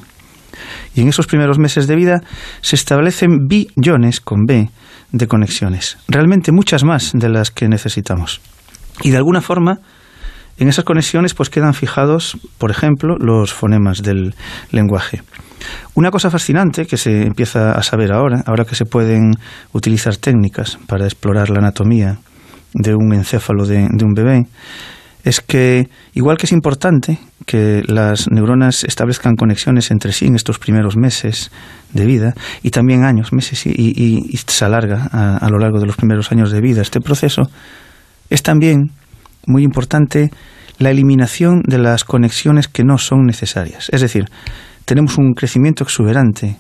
Y 0.95 1.01
en 1.01 1.09
esos 1.09 1.27
primeros 1.27 1.59
meses 1.59 1.87
de 1.87 1.97
vida 1.97 2.21
se 2.61 2.77
establecen 2.77 3.49
billones 3.49 4.21
con 4.21 4.45
B 4.47 4.71
de 5.13 5.27
conexiones, 5.27 5.99
realmente 6.09 6.53
muchas 6.53 6.85
más 6.85 7.13
de 7.15 7.29
las 7.29 7.51
que 7.51 7.69
necesitamos. 7.69 8.41
Y 9.03 9.11
de 9.11 9.17
alguna 9.17 9.41
forma, 9.41 9.81
en 10.59 10.69
esas 10.69 10.85
conexiones 10.85 11.35
pues 11.35 11.51
quedan 11.51 11.75
fijados, 11.75 12.37
por 12.59 12.71
ejemplo, 12.71 13.17
los 13.19 13.53
fonemas 13.53 14.03
del 14.03 14.35
lenguaje. 14.71 15.23
Una 15.95 16.11
cosa 16.11 16.31
fascinante 16.31 16.87
que 16.87 16.97
se 16.97 17.23
empieza 17.23 17.73
a 17.73 17.83
saber 17.83 18.13
ahora, 18.13 18.43
ahora 18.47 18.65
que 18.65 18.75
se 18.75 18.85
pueden 18.85 19.35
utilizar 19.73 20.17
técnicas 20.17 20.79
para 20.87 21.05
explorar 21.05 21.51
la 21.51 21.59
anatomía 21.59 22.19
de 22.75 22.95
un 22.95 23.13
encéfalo 23.13 23.67
de, 23.67 23.85
un 23.85 24.15
bebé 24.15 24.47
es 25.25 25.41
que, 25.41 25.89
igual 26.15 26.37
que 26.37 26.47
es 26.47 26.53
importante 26.53 27.19
que 27.47 27.83
las 27.87 28.31
neuronas 28.31 28.85
establezcan 28.85 29.37
conexiones 29.37 29.91
entre 29.91 30.13
sí 30.13 30.27
en 30.27 30.35
estos 30.35 30.59
primeros 30.59 30.97
meses 30.97 31.51
de 31.93 32.07
vida, 32.07 32.35
y 32.63 32.71
también 32.71 33.05
años, 33.05 33.33
meses, 33.33 33.67
y, 33.67 34.37
se 34.47 34.65
alarga 34.65 35.09
a, 35.13 35.49
lo 35.49 35.59
largo 35.59 35.79
de 35.79 35.87
los 35.87 35.97
primeros 35.97 36.33
años 36.33 36.51
de 36.51 36.61
vida 36.61 36.83
este 36.83 37.01
proceso, 37.01 37.43
es 38.31 38.43
también 38.43 38.91
muy 39.47 39.63
importante 39.63 40.31
la 40.79 40.91
eliminación 40.91 41.63
de 41.67 41.79
las 41.79 42.05
conexiones 42.05 42.67
que 42.67 42.83
no 42.83 42.99
son 42.99 43.25
necesarias. 43.25 43.89
Es 43.93 44.01
decir, 44.01 44.25
tenemos 44.85 45.19
un 45.19 45.35
crecimiento 45.35 45.85
exuberante 45.85 46.57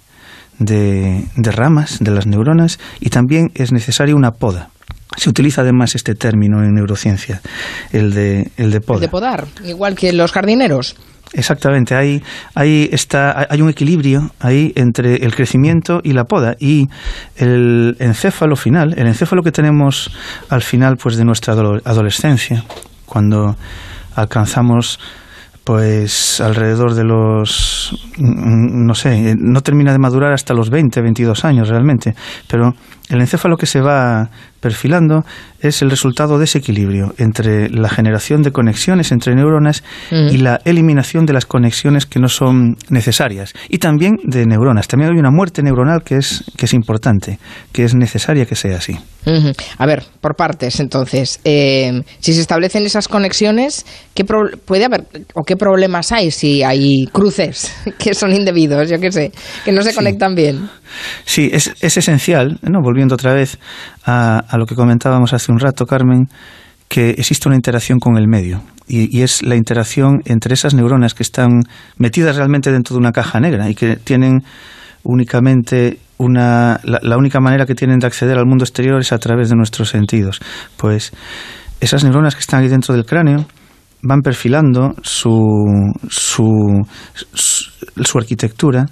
de, 0.58 1.24
de 1.34 1.50
ramas 1.50 1.98
de 2.00 2.10
las 2.10 2.26
neuronas 2.26 2.78
y 3.00 3.10
también 3.10 3.50
es 3.54 3.72
necesaria 3.72 4.14
una 4.14 4.32
poda. 4.32 4.70
Se 5.16 5.30
utiliza 5.30 5.62
además 5.62 5.94
este 5.94 6.14
término 6.14 6.62
en 6.62 6.74
neurociencia, 6.74 7.40
el 7.92 8.12
de, 8.12 8.50
el 8.56 8.70
de 8.70 8.80
podar. 8.80 8.96
El 8.96 9.00
de 9.00 9.08
podar, 9.08 9.46
igual 9.64 9.94
que 9.94 10.12
los 10.12 10.32
jardineros. 10.32 10.96
Exactamente, 11.34 11.94
hay, 11.94 12.22
hay, 12.54 12.90
está, 12.92 13.46
hay 13.48 13.62
un 13.62 13.70
equilibrio 13.70 14.32
ahí 14.38 14.72
entre 14.76 15.16
el 15.16 15.34
crecimiento 15.34 16.00
y 16.02 16.12
la 16.12 16.24
poda. 16.24 16.56
Y 16.60 16.88
el 17.36 17.96
encéfalo 18.00 18.54
final, 18.54 18.94
el 18.98 19.06
encéfalo 19.06 19.42
que 19.42 19.52
tenemos 19.52 20.10
al 20.50 20.60
final 20.60 20.98
pues, 20.98 21.16
de 21.16 21.24
nuestra 21.24 21.54
adolescencia, 21.54 22.64
cuando 23.06 23.56
alcanzamos 24.14 24.98
pues 25.64 26.40
alrededor 26.40 26.94
de 26.94 27.04
los, 27.04 27.96
no 28.18 28.94
sé, 28.94 29.36
no 29.38 29.60
termina 29.60 29.92
de 29.92 29.98
madurar 29.98 30.32
hasta 30.32 30.54
los 30.54 30.70
20, 30.70 31.00
22 31.00 31.44
años 31.44 31.68
realmente, 31.68 32.14
pero 32.48 32.74
el 33.08 33.20
encéfalo 33.20 33.56
que 33.56 33.66
se 33.66 33.80
va 33.80 34.30
perfilando 34.60 35.24
es 35.60 35.82
el 35.82 35.90
resultado 35.90 36.38
de 36.38 36.44
ese 36.44 36.58
equilibrio 36.58 37.14
entre 37.18 37.68
la 37.68 37.88
generación 37.88 38.42
de 38.42 38.52
conexiones 38.52 39.12
entre 39.12 39.34
neuronas 39.34 39.82
y 40.10 40.38
la 40.38 40.60
eliminación 40.64 41.26
de 41.26 41.32
las 41.32 41.46
conexiones 41.46 42.06
que 42.06 42.20
no 42.20 42.28
son 42.28 42.76
necesarias. 42.88 43.52
Y 43.68 43.78
también 43.78 44.16
de 44.24 44.46
neuronas. 44.46 44.88
También 44.88 45.10
hay 45.12 45.18
una 45.18 45.30
muerte 45.30 45.62
neuronal 45.62 46.02
que 46.04 46.16
es, 46.16 46.44
que 46.56 46.66
es 46.66 46.74
importante, 46.74 47.38
que 47.72 47.84
es 47.84 47.94
necesaria 47.94 48.46
que 48.46 48.54
sea 48.54 48.78
así. 48.78 48.96
A 49.78 49.86
ver, 49.86 50.04
por 50.20 50.34
partes, 50.36 50.80
entonces. 50.80 51.40
Eh, 51.44 52.02
si 52.18 52.32
se 52.32 52.40
establecen 52.40 52.84
esas 52.86 53.08
conexiones, 53.08 53.86
¿qué 54.14 54.24
puede 54.24 54.84
haber 54.84 55.06
o 55.34 55.42
qué 55.42 55.56
problemas 55.56 56.12
hay 56.12 56.30
si 56.30 56.62
hay 56.62 57.06
cruces 57.12 57.72
que 57.98 58.14
son 58.14 58.32
indebidos, 58.32 58.88
yo 58.88 58.98
qué 58.98 59.12
sé, 59.12 59.32
que 59.64 59.72
no 59.72 59.82
se 59.82 59.94
conectan 59.94 60.34
bien? 60.34 60.68
Sí, 61.24 61.50
es, 61.52 61.74
es 61.80 61.96
esencial, 61.96 62.58
¿no? 62.62 62.80
volviendo 62.82 63.14
otra 63.14 63.32
vez 63.32 63.58
a, 64.04 64.44
lo 64.56 64.66
que 64.66 64.74
comentábamos 64.74 65.32
hace 65.32 65.52
un 65.52 65.58
rato, 65.58 65.86
Carmen, 65.86 66.28
que 66.88 67.10
existe 67.10 67.48
una 67.48 67.56
interacción 67.56 67.98
con 67.98 68.16
el 68.16 68.28
medio 68.28 68.62
y, 68.86 69.22
es 69.22 69.42
la 69.42 69.56
interacción 69.56 70.22
entre 70.26 70.54
esas 70.54 70.74
neuronas 70.74 71.14
que 71.14 71.22
están 71.22 71.62
metidas 71.96 72.36
realmente 72.36 72.70
dentro 72.70 72.94
de 72.94 73.00
una 73.00 73.12
caja 73.12 73.40
negra 73.40 73.70
y 73.70 73.74
que 73.74 73.96
tienen 73.96 74.42
únicamente 75.02 75.98
una 76.18 76.80
la, 76.84 77.16
única 77.16 77.40
manera 77.40 77.66
que 77.66 77.74
tienen 77.74 77.98
de 77.98 78.06
acceder 78.06 78.38
al 78.38 78.46
mundo 78.46 78.64
exterior 78.64 79.00
es 79.00 79.12
a 79.12 79.18
través 79.18 79.48
de 79.48 79.56
nuestros 79.56 79.88
sentidos. 79.88 80.40
Pues 80.76 81.12
esas 81.80 82.04
neuronas 82.04 82.34
que 82.34 82.40
están 82.40 82.62
ahí 82.62 82.68
dentro 82.68 82.94
del 82.94 83.06
cráneo 83.06 83.46
van 84.02 84.20
perfilando 84.20 84.94
su, 85.02 85.30
su, 86.08 86.82
su 87.34 88.18
arquitectura 88.18 88.86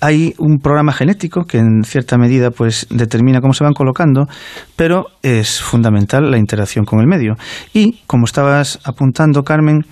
hay 0.00 0.34
un 0.38 0.58
programa 0.58 0.92
genético 0.92 1.44
que 1.44 1.58
en 1.58 1.84
cierta 1.84 2.18
medida 2.18 2.50
pues 2.50 2.86
determina 2.90 3.40
cómo 3.40 3.52
se 3.52 3.64
van 3.64 3.74
colocando, 3.74 4.26
pero 4.76 5.06
es 5.22 5.60
fundamental 5.60 6.30
la 6.30 6.38
interacción 6.38 6.84
con 6.84 7.00
el 7.00 7.06
medio. 7.06 7.34
Y 7.72 8.00
como 8.06 8.24
estabas 8.24 8.80
apuntando, 8.84 9.42
Carmen, 9.42 9.84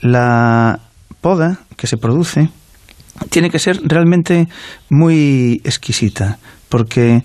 la 0.00 0.80
poda 1.20 1.60
que 1.76 1.86
se 1.86 1.96
produce 1.96 2.50
tiene 3.30 3.50
que 3.50 3.58
ser 3.58 3.80
realmente 3.84 4.46
muy 4.90 5.60
exquisita, 5.64 6.38
porque 6.68 7.22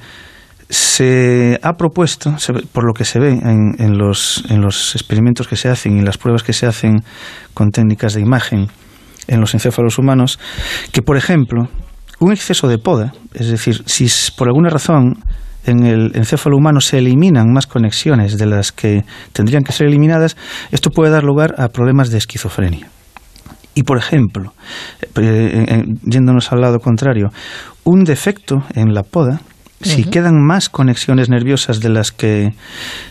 se 0.70 1.60
ha 1.62 1.74
propuesto, 1.74 2.34
por 2.72 2.86
lo 2.86 2.94
que 2.94 3.04
se 3.04 3.20
ve 3.20 3.32
en, 3.32 3.98
los, 3.98 4.46
en 4.50 4.62
los 4.62 4.96
experimentos 4.96 5.50
que 5.50 5.58
se 5.58 5.68
hacen 5.68 5.98
y 5.98 6.02
las 6.02 6.18
pruebas 6.18 6.44
que 6.44 6.54
se 6.54 6.66
hacen 6.66 7.04
con 7.54 7.72
técnicas 7.72 8.14
de 8.14 8.22
imagen 8.22 8.68
en 9.28 9.42
los 9.42 9.54
encéfalos 9.54 9.98
humanos, 9.98 10.40
que, 10.94 11.02
por 11.02 11.18
ejemplo, 11.18 11.68
un 12.22 12.32
exceso 12.32 12.68
de 12.68 12.78
poda, 12.78 13.14
es 13.34 13.50
decir, 13.50 13.82
si 13.86 14.08
por 14.38 14.48
alguna 14.48 14.70
razón 14.70 15.16
en 15.66 15.86
el 15.86 16.12
encéfalo 16.16 16.56
humano 16.56 16.80
se 16.80 17.00
eliminan 17.00 17.52
más 17.52 17.68
conexiones 17.68 18.38
de 18.38 18.46
las 18.46 18.72
que 18.72 19.04
tendrían 19.34 19.64
que 19.64 19.72
ser 19.72 19.88
eliminadas, 19.88 20.38
esto 20.72 20.92
puede 20.92 21.12
dar 21.12 21.24
lugar 21.24 21.56
a 21.58 21.68
problemas 21.70 22.12
de 22.12 22.20
esquizofrenia. 22.20 22.88
Y, 23.74 23.84
por 23.84 23.98
ejemplo, 23.98 24.54
eh, 25.02 25.66
eh, 25.68 25.84
yéndonos 26.04 26.52
al 26.52 26.62
lado 26.62 26.80
contrario, 26.80 27.30
un 27.84 28.04
defecto 28.04 28.64
en 28.76 28.94
la 28.94 29.04
poda 29.04 29.42
si 29.84 30.04
quedan 30.04 30.42
más 30.42 30.70
conexiones 30.70 31.30
nerviosas 31.30 31.80
de 31.80 31.90
las 31.90 32.12
que 32.12 32.54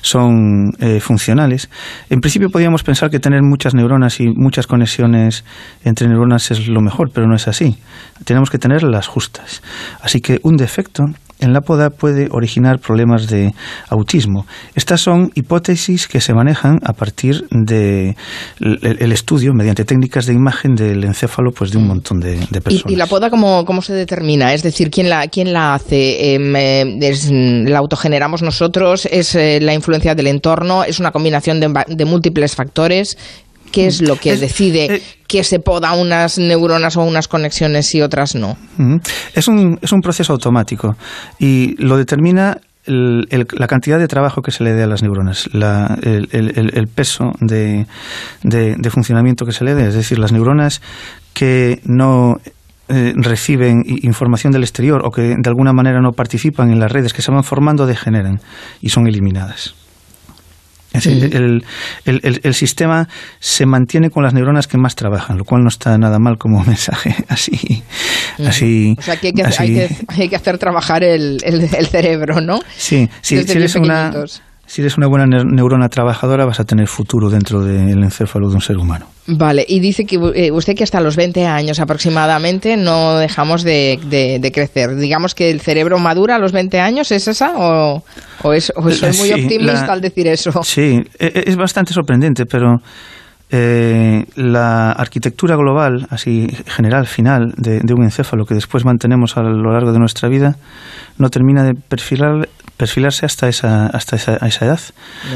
son 0.01 0.73
eh, 0.81 1.01
funcionales, 1.01 1.69
en 2.09 2.21
principio 2.21 2.51
podríamos 2.51 2.83
pensar 2.83 3.11
que 3.11 3.19
tener 3.19 3.43
muchas 3.43 3.75
neuronas 3.75 4.21
y 4.21 4.29
muchas 4.29 4.67
conexiones 4.67 5.45
entre 5.85 6.09
neuronas 6.09 6.51
es 6.51 6.69
lo 6.69 6.81
mejor, 6.81 7.11
pero 7.13 7.27
no 7.27 7.35
es 7.35 7.49
así. 7.49 7.79
Tenemos 8.25 8.51
que 8.51 8.59
tener 8.59 8.83
las 8.83 9.07
justas. 9.07 9.63
Así 10.01 10.21
que 10.21 10.41
un 10.43 10.57
defecto 10.57 11.07
en 11.41 11.53
la 11.53 11.61
poda 11.61 11.91
puede 11.91 12.29
originar 12.31 12.79
problemas 12.79 13.29
de 13.29 13.53
autismo. 13.89 14.47
Estas 14.75 15.01
son 15.01 15.31
hipótesis 15.35 16.09
que 16.09 16.21
se 16.21 16.35
manejan 16.35 16.79
a 16.85 16.93
partir 16.93 17.47
del 17.51 17.71
de 17.71 18.17
el 18.61 19.13
estudio, 19.13 19.53
mediante 19.55 19.85
técnicas 19.85 20.27
de 20.27 20.35
imagen 20.35 20.75
del 20.75 21.05
encéfalo, 21.05 21.51
pues 21.53 21.71
de 21.71 21.79
un 21.79 21.87
montón 21.87 22.21
de, 22.21 22.39
personas. 22.61 22.93
¿Y, 22.93 22.97
la 22.97 23.07
poda 23.07 23.31
cómo, 23.31 23.65
cómo, 23.65 23.83
se 23.83 23.93
determina? 23.93 24.53
Es 24.55 24.63
decir, 24.63 24.91
¿quién 24.91 25.09
la, 25.09 25.29
quién 25.29 25.53
la 25.53 25.75
hace? 25.75 26.35
Em, 26.35 26.55
eh, 26.57 27.65
¿La 27.69 27.79
autogeneramos 27.79 28.43
nosotros? 28.43 29.07
¿Es 29.11 29.35
eh, 29.35 29.59
la 29.61 29.75
influencia 29.75 30.15
del 30.15 30.27
entorno? 30.27 30.85
¿Es 30.85 31.01
una 31.01 31.11
combinación 31.11 31.61
de, 31.61 31.73
de 31.87 32.05
múltiples 32.05 32.55
factores? 32.55 33.17
¿Qué 33.73 33.87
es 33.87 34.03
lo 34.03 34.17
que 34.17 34.37
decide 34.37 35.01
que 35.27 35.45
se 35.45 35.61
poda 35.61 35.93
unas 35.95 36.39
neuronas 36.39 36.97
o 36.97 37.03
unas 37.03 37.29
conexiones 37.29 37.95
y 37.95 38.03
otras 38.03 38.35
no? 38.35 38.57
Es 39.35 39.49
un, 39.49 39.79
es 39.81 39.93
un 39.93 40.01
proceso 40.01 40.33
automático 40.33 40.97
y 41.39 41.77
lo 41.79 41.97
determina 41.97 42.59
la 42.87 43.67
cantidad 43.67 43.99
de 43.99 44.09
trabajo 44.09 44.43
que 44.43 44.51
se 44.51 44.65
le 44.65 44.73
dé 44.73 44.83
a 44.83 44.87
las 44.87 45.03
neuronas, 45.03 45.49
el, 45.53 46.89
peso 46.95 47.33
de, 47.41 47.87
de, 48.43 48.91
funcionamiento 48.91 49.45
que 49.45 49.53
se 49.53 49.65
le 49.65 49.75
dé. 49.75 49.87
Es 49.87 49.95
decir, 49.95 50.19
las 50.19 50.33
neuronas 50.33 50.81
que 51.35 51.81
no 51.85 52.39
eh, 52.89 53.13
reciben 53.17 53.85
información 53.87 54.53
del 54.53 54.63
exterior 54.63 55.03
o 55.05 55.11
que 55.11 55.37
de 55.39 55.49
alguna 55.49 55.73
manera 55.73 56.01
no 56.01 56.13
participan 56.13 56.73
en 56.73 56.81
las 56.81 56.91
redes 56.91 57.13
que 57.13 57.23
se 57.23 57.31
van 57.31 57.45
formando 57.45 57.87
degeneran 57.87 58.41
y 58.81 58.89
son 58.89 59.07
eliminadas 59.07 59.75
el, 60.93 61.65
el, 62.05 62.55
sistema 62.55 63.09
se 63.39 63.65
mantiene 63.65 64.11
con 64.11 64.25
las 64.25 64.35
neuronas 64.35 64.67
que 64.67 64.77
más 64.77 64.97
trabajan, 64.97 65.39
lo 65.39 65.45
cual 65.45 65.63
no 65.63 65.69
está 65.69 65.97
nada 65.99 66.19
mal 66.19 66.37
como 66.37 66.65
mensaje 66.65 67.15
así. 67.29 67.83
así 68.45 68.97
o 68.99 69.03
sea, 69.03 69.17
que 69.17 69.29
hay 69.29 69.33
que, 69.33 69.89
hay 70.09 70.29
que, 70.29 70.37
hacer 70.37 70.59
trabajar 70.59 71.05
el, 71.05 71.41
cerebro, 71.91 72.41
¿no? 72.41 72.61
Sí, 72.77 73.09
sí 73.23 73.43
si 73.45 73.53
eres 73.53 73.77
una 73.77 74.13
si 74.71 74.83
eres 74.83 74.97
una 74.97 75.09
buena 75.09 75.27
neurona 75.27 75.89
trabajadora, 75.89 76.45
vas 76.45 76.61
a 76.61 76.65
tener 76.65 76.87
futuro 76.87 77.29
dentro 77.29 77.61
del 77.61 78.05
encéfalo 78.05 78.49
de 78.49 78.55
un 78.55 78.61
ser 78.61 78.77
humano. 78.77 79.07
Vale, 79.27 79.65
y 79.67 79.81
dice 79.81 80.05
que 80.05 80.15
eh, 80.15 80.53
usted 80.53 80.77
que 80.77 80.85
hasta 80.85 81.01
los 81.01 81.17
20 81.17 81.45
años 81.45 81.81
aproximadamente 81.81 82.77
no 82.77 83.19
dejamos 83.19 83.65
de, 83.65 83.99
crecer. 84.55 84.95
Digamos 84.95 85.35
que 85.35 85.51
el 85.51 85.61
cerebro 85.61 85.99
madura 85.99 86.37
a 86.37 86.39
los 86.39 86.53
20 86.53 86.79
años, 86.79 87.11
¿es 87.11 87.27
esa? 87.27 87.55
¿O, 87.57 88.05
es, 88.53 88.73
soy 88.73 89.13
muy 89.19 89.33
optimista 89.33 89.93
al 89.93 90.01
decir 90.01 90.29
eso? 90.29 90.53
Sí, 90.63 91.03
e, 91.19 91.27
e, 91.27 91.45
es 91.49 91.57
bastante 91.57 91.93
sorprendente, 91.93 92.47
pero 92.47 92.77
eh, 93.51 94.25
la 94.37 94.93
arquitectura 94.93 95.57
global, 95.57 96.07
así 96.11 96.47
general, 96.67 97.09
final, 97.09 97.55
de, 97.57 97.81
de, 97.83 97.93
un 97.93 98.05
encéfalo 98.05 98.45
que 98.45 98.55
después 98.55 98.85
mantenemos 98.85 99.37
a 99.37 99.43
lo 99.43 99.73
largo 99.73 99.93
de 99.93 99.99
nuestra 99.99 100.29
vida, 100.29 100.55
no 101.19 101.29
termina 101.29 101.65
de 101.65 101.75
perfilar, 101.75 102.49
perfilarse 102.81 103.27
hasta 103.27 103.47
esa, 103.47 103.89
hasta 103.89 104.17
esa, 104.17 104.37
esa 104.37 104.65
edad, 104.65 104.81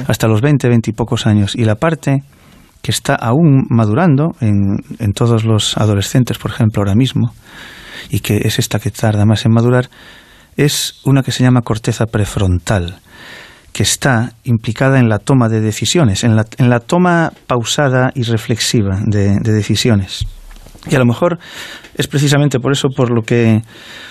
hasta 0.09 0.27
los 0.27 0.41
20, 0.41 0.67
20 0.67 0.91
y 0.91 0.95
pocos 0.95 1.27
años. 1.27 1.55
Y 1.55 1.67
la 1.67 1.75
parte 1.75 2.23
que 2.81 2.91
está 2.91 3.15
aún 3.15 3.67
madurando 3.69 4.35
en, 4.41 4.79
en 4.99 5.13
todos 5.13 5.45
los 5.45 5.77
adolescentes, 5.77 6.39
por 6.39 6.53
ejemplo, 6.53 6.81
ahora 6.81 6.95
mismo, 6.95 7.35
y 8.09 8.21
que 8.21 8.39
es 8.45 8.59
esta 8.59 8.79
que 8.79 8.91
tarda 8.91 9.27
más 9.27 9.45
en 9.45 9.53
madurar, 9.53 9.91
es 10.57 11.01
una 11.05 11.23
que 11.23 11.33
se 11.33 11.45
llama 11.45 11.61
corteza 11.61 12.07
prefrontal, 12.07 12.97
que 13.75 13.83
está 13.83 14.33
implicada 14.45 14.99
en 14.99 15.11
la 15.11 15.19
toma 15.19 15.51
de 15.51 15.61
decisiones, 15.61 16.25
en 16.25 16.37
la, 16.37 16.47
en 16.57 16.71
la 16.71 16.81
toma 16.81 17.31
pausada 17.47 18.11
y 18.15 18.23
reflexiva 18.23 19.01
de, 19.05 19.39
de 19.39 19.53
decisiones. 19.53 20.25
Y 20.91 20.95
a 20.95 20.99
lo 20.99 21.07
mejor 21.07 21.39
es 21.95 22.07
precisamente 22.09 22.61
por 22.61 22.73
eso, 22.73 22.89
por 22.89 23.11
lo 23.11 23.23
que, 23.23 23.63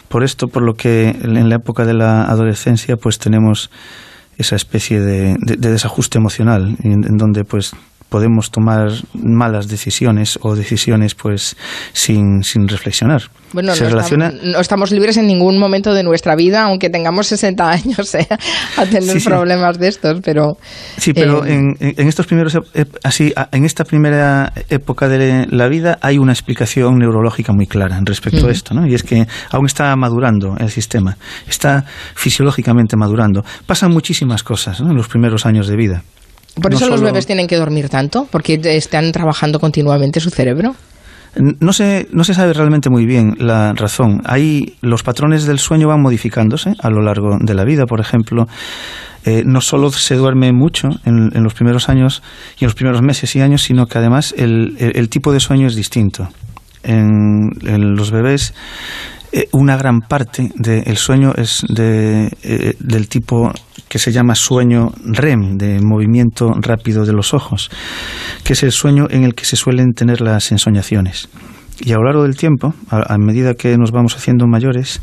por 0.09 0.23
esto, 0.23 0.47
por 0.47 0.63
lo 0.63 0.73
que 0.73 1.09
en 1.09 1.49
la 1.49 1.55
época 1.55 1.86
de 1.86 1.93
la 1.93 2.23
adolescencia, 2.23 2.95
pues 2.97 3.19
tenemos 3.19 3.69
esa 4.38 4.55
especie 4.55 4.99
de, 4.99 5.36
de 5.39 5.71
desajuste 5.71 6.17
emocional, 6.17 6.75
en, 6.83 7.17
donde 7.17 7.43
pues 7.43 7.75
podemos 8.13 8.52
tomar 8.52 8.91
malas 9.15 9.67
decisiones 9.67 10.38
o 10.43 10.56
decisiones 10.56 11.15
pues 11.15 11.58
sin, 11.93 12.43
sin 12.43 12.67
reflexionar. 12.67 13.23
Bueno, 13.54 13.73
no, 13.73 14.60
estamos, 14.60 14.91
libres 14.91 15.17
en 15.17 15.26
ningún 15.26 15.58
momento 15.58 15.95
de 15.95 16.04
nuestra 16.04 16.36
vida, 16.36 16.62
aunque 16.62 16.91
tengamos 16.91 17.26
60 17.26 17.71
años, 17.71 18.13
¿eh? 18.19 18.28
a 18.78 18.86
tener 18.86 19.19
problemas 19.23 19.80
de 19.80 19.88
estos, 19.88 20.21
pero... 20.23 20.58
Sí, 20.97 21.13
pero 21.13 21.43
eh, 21.43 21.54
en, 21.54 21.76
en, 21.80 22.08
estos 22.08 22.28
primeros, 22.28 22.56
así, 23.02 23.34
en 23.52 23.65
esta 23.65 23.84
primera 23.84 24.54
época 24.69 25.08
de 25.08 25.47
la 25.49 25.67
vida 25.67 25.97
hay 25.99 26.19
una 26.19 26.34
explicación 26.34 26.99
neurológica 26.99 27.52
muy 27.52 27.65
clara 27.65 27.99
respecto 28.04 28.45
a 28.45 28.52
esto, 28.52 28.76
¿no? 28.76 28.86
Y 28.86 28.93
es 28.93 29.02
que 29.02 29.26
aún 29.49 29.65
está 29.65 29.95
madurando 29.95 30.56
el 30.60 30.69
sistema, 30.69 31.17
está 31.47 31.84
fisiológicamente 32.13 32.95
madurando. 32.95 33.43
Pasan 33.65 33.91
muchísimas 33.91 34.43
cosas 34.43 34.82
en 34.82 34.95
los 34.95 35.08
primeros 35.08 35.47
años 35.47 35.67
de 35.67 35.76
vida. 35.76 36.04
¿Por 36.61 36.73
eso 36.73 36.87
los 36.87 37.01
bebés 37.01 37.25
tienen 37.25 37.47
que 37.47 37.55
dormir 37.55 37.89
tanto? 37.89 38.27
¿Porque 38.29 38.59
están 38.63 39.11
trabajando 39.11 39.59
continuamente 39.59 40.19
su 40.19 40.29
cerebro? 40.29 40.75
No 41.35 41.73
se, 41.73 42.07
no 42.11 42.23
se 42.23 42.35
sabe 42.35 42.53
realmente 42.53 42.91
muy 42.91 43.07
bien 43.07 43.33
la 43.39 43.73
razón. 43.73 44.21
Ahí 44.25 44.75
los 44.81 45.01
patrones 45.01 45.45
del 45.45 45.57
sueño 45.57 45.87
van 45.87 45.99
modificándose 45.99 46.73
a 46.79 46.91
lo 46.91 47.01
largo 47.01 47.37
de 47.41 47.55
la 47.55 47.63
vida. 47.63 47.85
Por 47.87 47.99
ejemplo, 47.99 48.45
eh, 49.25 49.41
no 49.43 49.59
solo 49.59 49.89
se 49.89 50.15
duerme 50.15 50.51
mucho 50.51 50.89
en, 51.05 51.31
los 51.43 51.55
primeros 51.55 51.89
años 51.89 52.21
y 52.59 52.65
en 52.65 52.67
los 52.67 52.75
primeros 52.75 53.01
meses 53.01 53.35
y 53.35 53.41
años, 53.41 53.63
sino 53.63 53.87
que 53.87 53.97
además 53.97 54.35
el, 54.37 55.07
tipo 55.09 55.33
de 55.33 55.39
sueño 55.39 55.65
es 55.65 55.75
distinto. 55.75 56.29
En, 56.83 57.49
en 57.65 57.95
los 57.95 58.11
bebés 58.11 58.53
eh, 59.35 59.47
una 59.51 59.77
gran 59.77 60.01
parte 60.01 60.51
del 60.53 60.95
sueño 60.95 61.33
es 61.35 61.65
de, 61.67 62.29
eh, 62.43 62.75
del 62.79 63.07
tipo 63.09 63.51
que 63.93 63.99
se 63.99 64.12
llama 64.12 64.34
sueño 64.34 64.89
REM, 65.06 65.60
de 65.60 65.79
movimiento 65.79 66.51
rápido 66.60 67.06
de 67.06 67.13
los 67.13 67.36
ojos, 67.36 67.69
que 68.43 68.53
es 68.53 68.63
el 68.63 68.71
sueño 68.71 69.06
en 69.12 69.23
el 69.23 69.36
que 69.36 69.45
se 69.45 69.56
suelen 69.56 69.93
tener 69.93 70.19
las 70.19 70.51
ensoñaciones. 70.51 71.29
Y 71.79 71.91
a 71.91 71.97
lo 71.97 72.06
largo 72.06 72.23
del 72.23 72.36
tiempo, 72.36 72.73
a, 72.89 73.15
medida 73.19 73.53
que 73.53 73.77
nos 73.77 73.91
vamos 73.91 74.15
haciendo 74.15 74.47
mayores, 74.47 74.99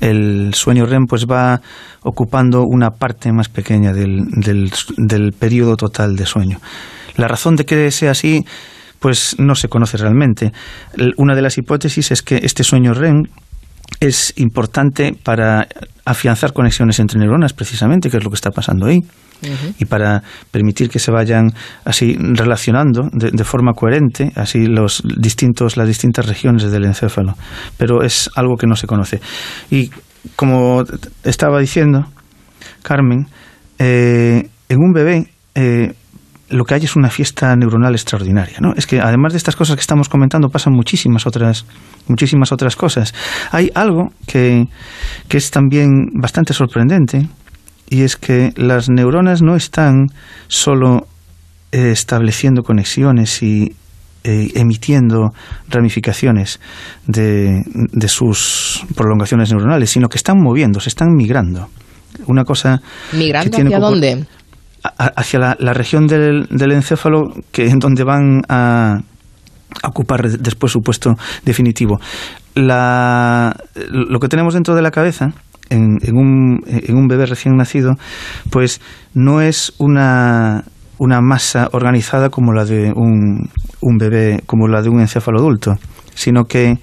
el 0.00 0.54
sueño 0.54 0.86
REM 0.86 1.06
pues 1.06 1.26
va 1.26 1.60
ocupando 2.02 2.64
una 2.66 2.90
parte 2.90 3.30
más 3.30 3.48
pequeña 3.48 3.92
del, 3.92 4.24
del, 4.32 4.72
del 4.96 5.30
periodo 5.38 5.76
total 5.76 6.16
de 6.16 6.26
sueño. 6.26 6.58
La 7.14 7.28
razón 7.28 7.54
de 7.54 7.64
que 7.64 7.92
sea 7.92 8.10
así 8.10 8.44
pues 8.98 9.36
no 9.38 9.54
se 9.54 9.68
conoce 9.68 9.98
realmente. 9.98 10.50
Una 11.16 11.36
de 11.36 11.42
las 11.42 11.58
hipótesis 11.58 12.10
es 12.10 12.22
que 12.22 12.40
este 12.42 12.64
sueño 12.64 12.92
REM 12.92 13.22
es 14.00 14.32
importante 14.36 15.14
para 15.22 15.66
afianzar 16.04 16.52
conexiones 16.52 16.98
entre 16.98 17.18
neuronas, 17.18 17.52
precisamente, 17.52 18.10
que 18.10 18.16
es 18.16 18.24
lo 18.24 18.30
que 18.30 18.36
está 18.36 18.50
pasando 18.50 18.86
ahí. 18.86 19.00
Y 19.80 19.86
para 19.86 20.22
permitir 20.52 20.88
que 20.88 21.00
se 21.00 21.10
vayan 21.10 21.52
así 21.84 22.16
relacionando 22.16 23.08
de, 23.12 23.42
forma 23.44 23.72
coherente 23.72 24.30
así 24.36 24.66
los 24.66 25.02
distintos, 25.18 25.76
las 25.76 25.88
distintas 25.88 26.26
regiones 26.26 26.70
del 26.70 26.84
encéfalo. 26.84 27.34
Pero 27.76 28.04
es 28.04 28.30
algo 28.36 28.54
que 28.56 28.68
no 28.68 28.76
se 28.76 28.86
conoce. 28.86 29.20
Y 29.68 29.90
como 30.36 30.84
estaba 31.24 31.58
diciendo 31.58 32.06
Carmen, 32.82 33.26
eh, 33.80 34.48
en 34.68 34.78
un 34.78 34.92
bebé 34.92 35.26
eh, 35.56 35.92
lo 36.52 36.64
que 36.64 36.74
hay 36.74 36.84
es 36.84 36.96
una 36.96 37.10
fiesta 37.10 37.54
neuronal 37.56 37.94
extraordinaria. 37.94 38.58
¿no? 38.60 38.72
Es 38.76 38.86
que 38.86 39.00
además 39.00 39.32
de 39.32 39.38
estas 39.38 39.56
cosas 39.56 39.76
que 39.76 39.80
estamos 39.80 40.08
comentando, 40.08 40.48
pasan 40.48 40.74
muchísimas 40.74 41.26
otras, 41.26 41.64
muchísimas 42.06 42.52
otras 42.52 42.76
cosas. 42.76 43.14
Hay 43.50 43.70
algo 43.74 44.12
que, 44.26 44.66
que 45.28 45.36
es 45.38 45.50
también 45.50 45.90
bastante 46.14 46.52
sorprendente, 46.52 47.28
y 47.88 48.02
es 48.02 48.16
que 48.16 48.52
las 48.56 48.88
neuronas 48.88 49.42
no 49.42 49.56
están 49.56 50.06
solo 50.48 51.06
eh, 51.72 51.90
estableciendo 51.90 52.62
conexiones 52.62 53.42
y 53.42 53.74
eh, 54.24 54.52
emitiendo 54.54 55.32
ramificaciones 55.68 56.60
de, 57.06 57.62
de 57.64 58.08
sus 58.08 58.84
prolongaciones 58.94 59.50
neuronales, 59.50 59.90
sino 59.90 60.08
que 60.08 60.16
están 60.16 60.40
moviendo, 60.40 60.80
se 60.80 60.88
están 60.88 61.08
migrando 61.14 61.68
una 62.26 62.44
cosa... 62.44 62.80
¿Migrando 63.12 63.56
hacia 63.56 63.78
dónde? 63.78 64.26
Hacia 64.82 65.56
la, 65.58 65.74
región 65.74 66.06
del, 66.06 66.46
del, 66.50 66.72
encéfalo, 66.72 67.32
que 67.52 67.68
en 67.68 67.78
donde 67.78 68.04
van 68.04 68.42
a, 68.48 69.00
ocupar 69.84 70.28
después 70.28 70.72
su 70.72 70.80
puesto 70.80 71.14
definitivo. 71.44 72.00
La, 72.54 73.56
lo 73.88 74.20
que 74.20 74.28
tenemos 74.28 74.54
dentro 74.54 74.74
de 74.74 74.82
la 74.82 74.90
cabeza 74.90 75.32
en, 75.70 75.98
en, 76.02 76.16
un, 76.16 76.60
en 76.66 76.96
un 76.96 77.08
bebé 77.08 77.26
recién 77.26 77.56
nacido, 77.56 77.94
pues 78.50 78.80
no 79.14 79.40
es 79.40 79.72
una, 79.78 80.64
una 80.98 81.20
masa 81.20 81.68
organizada 81.72 82.28
como 82.28 82.52
la 82.52 82.64
de 82.64 82.92
un, 82.94 83.48
un, 83.80 83.96
bebé, 83.98 84.42
como 84.46 84.68
la 84.68 84.82
de 84.82 84.90
un 84.90 85.00
encéfalo 85.00 85.38
adulto, 85.40 85.76
sino 86.14 86.44
que 86.44 86.78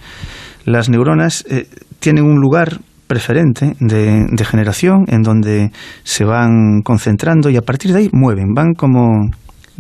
las 0.66 0.90
neuronas 0.90 1.46
eh, 1.50 1.68
tienen 2.00 2.26
un 2.26 2.40
lugar 2.40 2.80
preferente 3.10 3.76
de, 3.80 4.28
de, 4.30 4.46
generación 4.46 5.06
en 5.08 5.24
donde 5.24 5.72
se 6.04 6.26
van 6.26 6.82
concentrando 6.84 7.50
y 7.50 7.58
a 7.58 7.64
partir 7.64 7.92
de 7.92 7.98
ahí 7.98 8.10
mueven, 8.14 8.54
van 8.54 8.76
como 8.76 9.32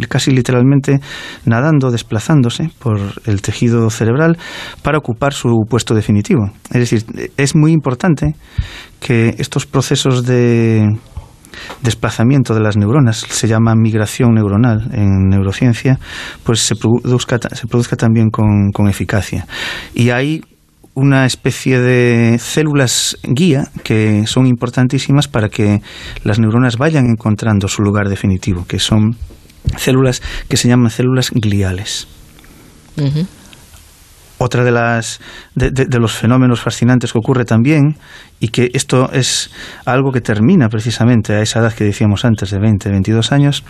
casi 0.08 0.32
literalmente 0.32 1.00
nadando, 1.46 1.92
desplazándose 1.92 2.72
por 2.80 3.00
el 3.26 3.42
tejido 3.44 3.90
cerebral 3.92 4.38
para 4.82 4.98
ocupar 4.98 5.34
su 5.34 5.66
puesto 5.70 5.94
definitivo. 5.94 6.50
Es 6.72 6.90
decir, 6.90 7.32
es 7.38 7.56
muy 7.56 7.72
importante 7.72 8.36
que 9.00 9.36
estos 9.38 9.68
procesos 9.68 10.26
de 10.26 10.90
desplazamiento 11.82 12.54
de 12.54 12.62
las 12.62 12.78
neuronas, 12.78 13.26
se 13.30 13.48
llama 13.48 13.76
migración 13.76 14.34
neuronal 14.34 14.90
en 14.94 15.30
neurociencia, 15.30 16.00
pues 16.44 16.62
se 16.62 16.76
produzca, 16.76 17.40
se 17.54 17.68
produzca 17.68 17.96
también 17.96 18.30
con, 18.30 18.72
con 18.72 18.88
eficacia. 18.88 19.46
Y 19.94 20.10
hay 20.10 20.42
una 21.00 21.26
especie 21.26 21.80
de 21.80 22.38
células 22.40 23.18
guía 23.24 23.70
que 23.84 24.28
son 24.28 24.46
importantísimas 24.46 25.28
para 25.28 25.50
que 25.50 25.82
las 26.24 26.40
neuronas 26.40 26.78
vayan 26.78 27.06
encontrando 27.08 27.68
su 27.68 27.82
lugar 27.82 28.10
definitivo, 28.10 28.66
que 28.68 28.80
son 28.80 29.16
células 29.78 30.22
que 30.48 30.58
se 30.58 30.68
llaman 30.68 30.92
células 30.92 31.32
gliales. 31.32 32.08
Otra 34.40 34.64
de, 34.64 34.72
las, 34.72 35.20
de, 35.54 36.00
los 36.00 36.14
fenómenos 36.14 36.62
fascinantes 36.62 37.12
que 37.12 37.20
ocurre 37.20 37.44
también, 37.46 37.98
y 38.40 38.48
que 38.48 38.72
esto 38.74 39.12
es 39.12 39.52
algo 39.86 40.14
que 40.14 40.22
termina 40.22 40.70
precisamente 40.70 41.34
a 41.34 41.42
esa 41.42 41.60
edad 41.60 41.74
que 41.74 41.84
decíamos 41.84 42.24
antes, 42.24 42.50
de 42.50 42.58
20, 42.58 42.90
22 42.90 43.34
años, 43.34 43.66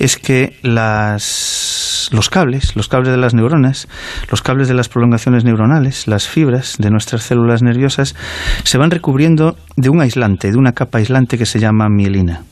es 0.00 0.16
que 0.16 0.58
las, 0.62 2.10
los 2.12 2.28
cables, 2.28 2.74
los 2.74 2.88
cables 2.88 3.12
de 3.12 3.18
las 3.18 3.34
neuronas, 3.34 3.86
los 4.30 4.42
cables 4.42 4.66
de 4.66 4.74
las 4.74 4.88
prolongaciones 4.88 5.44
neuronales, 5.44 6.08
las 6.08 6.26
fibras 6.26 6.74
de 6.78 6.90
nuestras 6.90 7.22
células 7.22 7.62
nerviosas, 7.62 8.16
se 8.64 8.78
van 8.78 8.90
recubriendo 8.90 9.56
de 9.76 9.90
un 9.90 10.00
aislante, 10.00 10.50
de 10.50 10.58
una 10.58 10.72
capa 10.72 10.98
aislante 10.98 11.38
que 11.38 11.46
se 11.46 11.60
llama 11.60 11.88
mielina. 11.88 12.42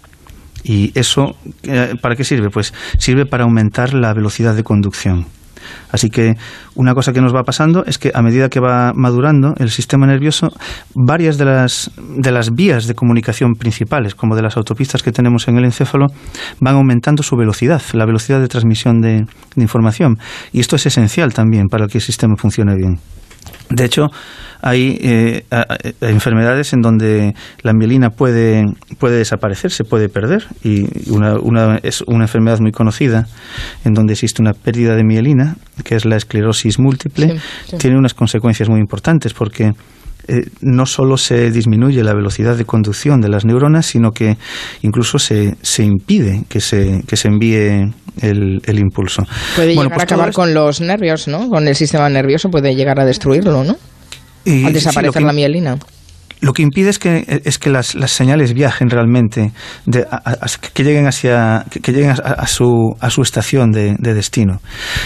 ¿Y 0.63 0.93
eso 0.99 1.37
eh, 1.65 1.95
para 2.01 2.15
qué 2.15 2.25
sirve? 2.25 2.51
Pues 2.51 2.73
sirve 2.99 3.27
para 3.27 3.45
aumentar 3.45 3.95
la 3.95 4.13
velocidad 4.13 4.55
de 4.55 4.63
conducción. 4.63 5.27
Así 5.91 6.11
que 6.11 6.35
una 6.75 6.95
cosa 6.95 7.13
que 7.13 7.21
nos 7.21 7.35
va 7.35 7.43
pasando 7.43 7.85
es 7.87 7.99
que 7.99 8.11
a 8.15 8.23
medida 8.23 8.49
que 8.49 8.61
va 8.61 8.93
madurando 8.95 9.55
el 9.59 9.71
sistema 9.71 10.07
nervioso, 10.07 10.49
varias 10.95 11.39
de 11.39 11.45
las, 11.45 11.91
de 11.97 12.31
las 12.31 12.55
vías 12.55 12.87
de 12.87 12.95
comunicación 12.95 13.55
principales, 13.55 14.15
como 14.15 14.37
de 14.37 14.43
las 14.43 14.57
autopistas 14.57 15.03
que 15.03 15.13
tenemos 15.13 15.49
en 15.49 15.59
el 15.59 15.65
encéfalo, 15.65 16.07
van 16.61 16.75
aumentando 16.75 17.23
su 17.23 17.37
velocidad, 17.37 17.83
la 17.93 18.07
velocidad 18.07 18.41
de 18.41 18.49
transmisión 18.49 19.01
de 19.01 19.27
información. 19.57 20.19
Y 20.53 20.61
esto 20.61 20.77
es 20.77 20.87
esencial 20.87 21.33
también 21.35 21.69
para 21.69 21.87
que 21.87 21.99
el 21.99 22.03
sistema 22.03 22.37
funcione 22.37 22.75
bien. 22.77 22.99
De 23.71 23.85
hecho, 23.85 24.07
hay 24.61 24.99
eh, 25.01 25.45
enfermedades 26.01 26.73
en 26.73 26.81
donde 26.81 27.35
la 27.63 27.73
mielina 27.73 28.11
puede, 28.11 28.65
puede 28.99 29.19
desaparecer, 29.19 29.71
se 29.71 29.85
puede 29.85 30.09
perder, 30.09 30.47
y 30.65 31.11
una, 31.11 31.39
una, 31.39 31.79
es 31.83 32.03
una 32.03 32.25
enfermedad 32.25 32.59
muy 32.61 32.73
conocida 32.73 33.27
en 33.85 33.95
donde 33.95 34.15
existe 34.15 34.43
una 34.43 34.53
pérdida 34.53 34.97
de 34.97 35.05
mielina, 35.05 35.57
que 35.85 35.95
es 35.95 36.05
la 36.05 36.17
esclerosis 36.17 36.79
múltiple, 36.79 37.39
tiene 37.79 37.97
unas 37.97 38.15
consecuencias 38.15 38.69
muy 38.69 38.81
importantes 38.81 39.33
porque 39.33 39.73
eh, 40.27 40.47
no 40.61 40.87
solo 40.87 41.17
se 41.17 41.51
disminuye 41.51 42.03
la 42.03 42.15
velocidad 42.15 42.57
de 42.57 42.65
conducción 42.65 43.21
de 43.21 43.29
las 43.29 43.45
neuronas, 43.45 43.87
sino 43.87 44.11
que 44.13 44.37
incluso 44.83 45.19
se, 45.19 45.57
se 45.63 45.85
impide 45.85 46.45
que 46.49 46.61
se, 46.61 47.03
que 47.07 47.17
se 47.17 47.29
envíe 47.29 47.93
el, 48.21 48.61
el 48.65 48.79
impulso. 48.79 49.23
Puede 49.57 49.75
llegar 49.75 49.89
pues 49.89 50.01
a 50.01 50.03
acabar 50.03 50.33
con 50.33 50.53
los 50.53 50.81
nervios, 50.81 51.29
¿no? 51.29 51.49
Con 51.49 51.67
el 51.69 51.75
sistema 51.75 52.09
nervioso 52.09 52.51
puede 52.51 52.75
llegar 52.75 53.01
a 53.01 53.05
destruirlo, 53.05 53.65
¿no? 53.65 53.77
Y, 54.45 54.65
Al 54.65 54.73
desaparecer 54.73 55.23
la 55.23 55.33
mielina. 55.33 55.79
Lo 56.41 56.53
que 56.53 56.63
impide 56.63 56.91
es 56.91 56.99
que, 56.99 57.43
es 57.45 57.59
que 57.59 57.71
las, 57.71 57.97
señales 58.07 58.55
viajen 58.55 58.91
realmente, 58.91 59.53
de, 59.87 60.07
que 60.73 60.85
lleguen, 60.85 61.07
hacia, 61.07 61.65
que, 61.71 61.93
lleguen 61.93 62.11
a, 62.11 62.47
su, 62.47 62.95
a 63.01 63.11
su 63.11 63.23
estación 63.23 63.73
de, 63.73 63.97
de, 63.99 64.15
destino. 64.15 64.61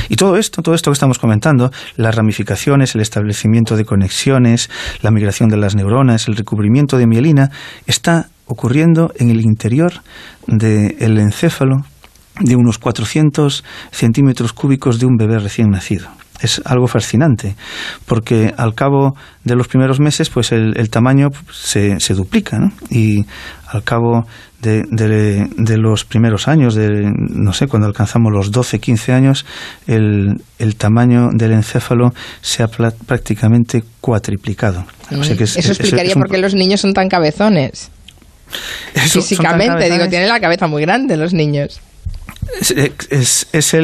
Y 0.09 0.17
todo 0.17 0.37
esto, 0.37 0.63
todo 0.63 0.75
esto 0.75 0.91
que 0.91 0.95
estamos 0.95 1.19
comentando, 1.19 1.71
las 1.97 2.15
ramificaciones, 2.15 2.95
el 2.95 3.01
establecimiento 3.01 3.77
de 3.77 3.85
conexiones, 3.85 4.69
la 5.01 5.11
migración 5.11 5.49
de 5.49 5.57
las 5.57 5.75
neuronas, 5.75 6.29
el 6.29 6.37
recubrimiento 6.37 6.99
de 6.99 7.07
mielina, 7.07 7.51
está 7.87 8.29
ocurriendo 8.47 9.13
en 9.17 9.31
el 9.31 9.41
interior 9.41 9.93
del 10.47 11.19
encéfalo 11.19 11.85
de 12.41 12.57
unos 12.57 12.79
400 12.79 13.65
centímetros 13.91 14.53
cúbicos 14.53 14.99
de 14.99 15.07
un 15.07 15.17
bebé 15.17 15.39
recién 15.39 15.71
nacido 15.71 16.09
es 16.43 16.61
algo 16.65 16.87
fascinante, 16.87 17.55
porque 18.07 18.53
al 18.57 18.75
cabo 18.75 19.17
de 19.45 19.55
los 19.55 19.69
primeros 19.69 20.01
meses, 20.01 20.29
pues 20.29 20.53
el, 20.53 20.91
tamaño 20.91 21.29
se, 21.53 22.01
se 22.01 22.15
duplica, 22.15 22.59
¿no? 22.59 22.73
Y 22.91 23.25
al 23.69 23.83
cabo 23.85 24.27
de, 24.61 24.85
de, 24.91 25.77
los 25.77 26.05
primeros 26.05 26.47
años, 26.47 26.75
de, 26.75 27.11
no 27.17 27.53
sé, 27.53 27.67
cuando 27.67 27.89
alcanzamos 27.89 28.33
los 28.33 28.53
12, 28.53 28.79
15 28.79 29.13
años, 29.13 29.47
el, 29.87 30.41
el 30.59 30.77
tamaño 30.77 31.31
del 31.33 31.53
encéfalo 31.53 32.13
se 32.41 32.63
ha 32.63 32.69
prácticamente 32.69 33.83
cuatriplicado. 34.01 34.85
eso 35.11 35.73
explicaría 35.73 36.15
por 36.15 36.29
qué 36.29 36.39
los 36.39 36.55
niños 36.55 36.81
son 36.81 36.95
tan 36.95 37.09
cabezones. 37.09 37.91
Físicamente, 38.95 39.91
digo, 39.91 40.09
tienen 40.09 40.29
la 40.29 40.41
cabeza 40.41 40.67
muy 40.67 40.83
grande 40.83 41.17
los 41.17 41.33
niños. 41.33 41.81
es, 43.11 43.47
es 43.53 43.75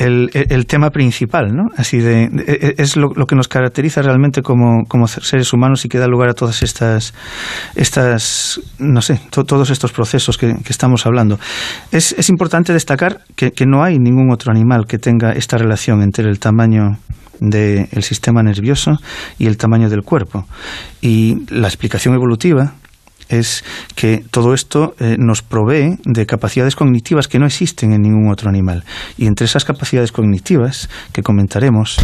el 0.00 0.66
tema 0.66 0.90
principal, 0.90 1.54
¿no? 1.54 1.68
Así 1.76 1.98
de, 1.98 2.24
e, 2.24 2.28
e, 2.46 2.74
es 2.78 2.96
lo, 2.96 3.10
que 3.10 3.36
nos 3.36 3.48
caracteriza 3.48 4.02
realmente 4.02 4.42
como, 4.42 4.84
seres 5.06 5.52
humanos 5.52 5.84
y 5.84 5.88
que 5.88 5.98
da 5.98 6.06
lugar 6.06 6.30
a 6.30 6.34
todas 6.34 6.62
estas, 6.62 7.14
estas 7.74 8.60
no 8.78 9.02
sé, 9.02 9.20
todos 9.30 9.70
estos 9.70 9.92
procesos 9.92 10.38
que, 10.38 10.56
estamos 10.68 11.04
hablando. 11.04 11.38
Es, 11.90 12.12
es 12.12 12.28
importante 12.28 12.72
destacar 12.72 13.20
que, 13.36 13.50
que, 13.50 13.66
no 13.66 13.82
hay 13.82 13.98
ningún 13.98 14.32
otro 14.32 14.50
animal 14.50 14.86
que 14.86 14.98
tenga 14.98 15.32
esta 15.32 15.58
relación 15.58 16.02
entre 16.02 16.28
el 16.28 16.38
tamaño 16.38 16.98
del 17.40 18.02
sistema 18.02 18.42
nervioso 18.42 18.98
y 19.38 19.46
el 19.46 19.56
tamaño 19.56 19.88
del 19.88 20.02
cuerpo. 20.02 20.46
Y 21.00 21.36
la 21.48 21.68
explicación 21.68 22.14
evolutiva 22.14 22.74
es 23.30 23.64
que 23.94 24.24
todo 24.30 24.52
esto 24.52 24.94
eh, 24.98 25.16
nos 25.18 25.42
provee 25.42 25.98
de 26.04 26.26
capacidades 26.26 26.76
cognitivas 26.76 27.28
que 27.28 27.38
no 27.38 27.46
existen 27.46 27.92
en 27.92 28.02
ningún 28.02 28.30
otro 28.30 28.50
animal. 28.50 28.84
Y 29.16 29.26
entre 29.26 29.46
esas 29.46 29.64
capacidades 29.64 30.12
cognitivas 30.12 30.90
que 31.12 31.22
comentaremos 31.22 31.96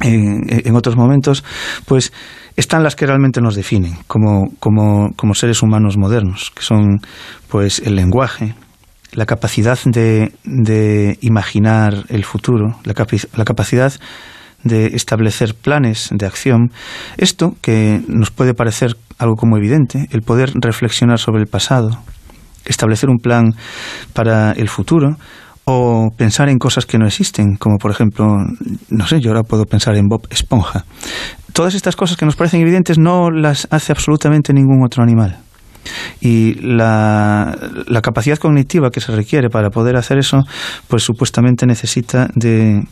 en, 0.00 0.74
otros 0.74 0.96
momentos, 0.96 1.44
pues 1.86 2.12
están 2.56 2.82
las 2.82 2.96
que 2.96 3.06
realmente 3.06 3.40
nos 3.40 3.54
definen 3.54 3.96
como, 4.06 4.52
como, 4.58 5.12
como, 5.14 5.34
seres 5.34 5.62
humanos 5.62 5.96
modernos, 5.96 6.50
que 6.50 6.62
son 6.62 7.00
pues 7.48 7.78
el 7.78 7.94
lenguaje, 7.94 8.54
la 9.12 9.26
capacidad 9.26 9.78
de, 9.84 10.32
de 10.44 11.18
imaginar 11.20 12.04
el 12.08 12.24
futuro, 12.24 12.76
la, 12.84 12.94
la 13.36 13.44
capacidad 13.44 13.92
de 14.64 14.86
establecer 14.86 15.54
planes 15.54 16.08
de 16.12 16.26
acción, 16.26 16.70
esto 17.16 17.54
que 17.60 18.00
nos 18.08 18.30
puede 18.30 18.54
parecer 18.54 18.96
algo 19.18 19.36
como 19.36 19.56
evidente, 19.56 20.08
el 20.10 20.22
poder 20.22 20.52
reflexionar 20.54 21.18
sobre 21.18 21.42
el 21.42 21.46
pasado, 21.46 21.90
establecer 22.64 23.10
un 23.10 23.18
plan 23.18 23.54
para 24.12 24.52
el 24.52 24.68
futuro 24.68 25.16
o 25.64 26.10
pensar 26.16 26.48
en 26.48 26.58
cosas 26.58 26.86
que 26.86 26.98
no 26.98 27.06
existen, 27.06 27.56
como 27.56 27.78
por 27.78 27.90
ejemplo, 27.90 28.26
no 28.90 29.06
sé, 29.06 29.20
yo 29.20 29.30
ahora 29.30 29.42
puedo 29.42 29.64
pensar 29.64 29.96
en 29.96 30.08
Bob 30.08 30.26
Esponja. 30.30 30.84
Todas 31.52 31.74
estas 31.74 31.96
cosas 31.96 32.16
que 32.16 32.26
nos 32.26 32.36
parecen 32.36 32.60
evidentes 32.60 32.98
no 32.98 33.30
las 33.30 33.66
hace 33.70 33.92
absolutamente 33.92 34.52
ningún 34.52 34.84
otro 34.84 35.02
animal. 35.02 35.38
Y 36.20 36.54
la, 36.54 37.56
la 37.86 38.00
capacidad 38.00 38.38
cognitiva 38.38 38.90
que 38.90 39.00
se 39.00 39.12
requiere 39.12 39.50
para 39.50 39.70
poder 39.70 39.96
hacer 39.96 40.18
eso, 40.18 40.38
pues 40.88 41.02
supuestamente 41.02 41.66
necesita 41.66 42.28
de 42.34 42.82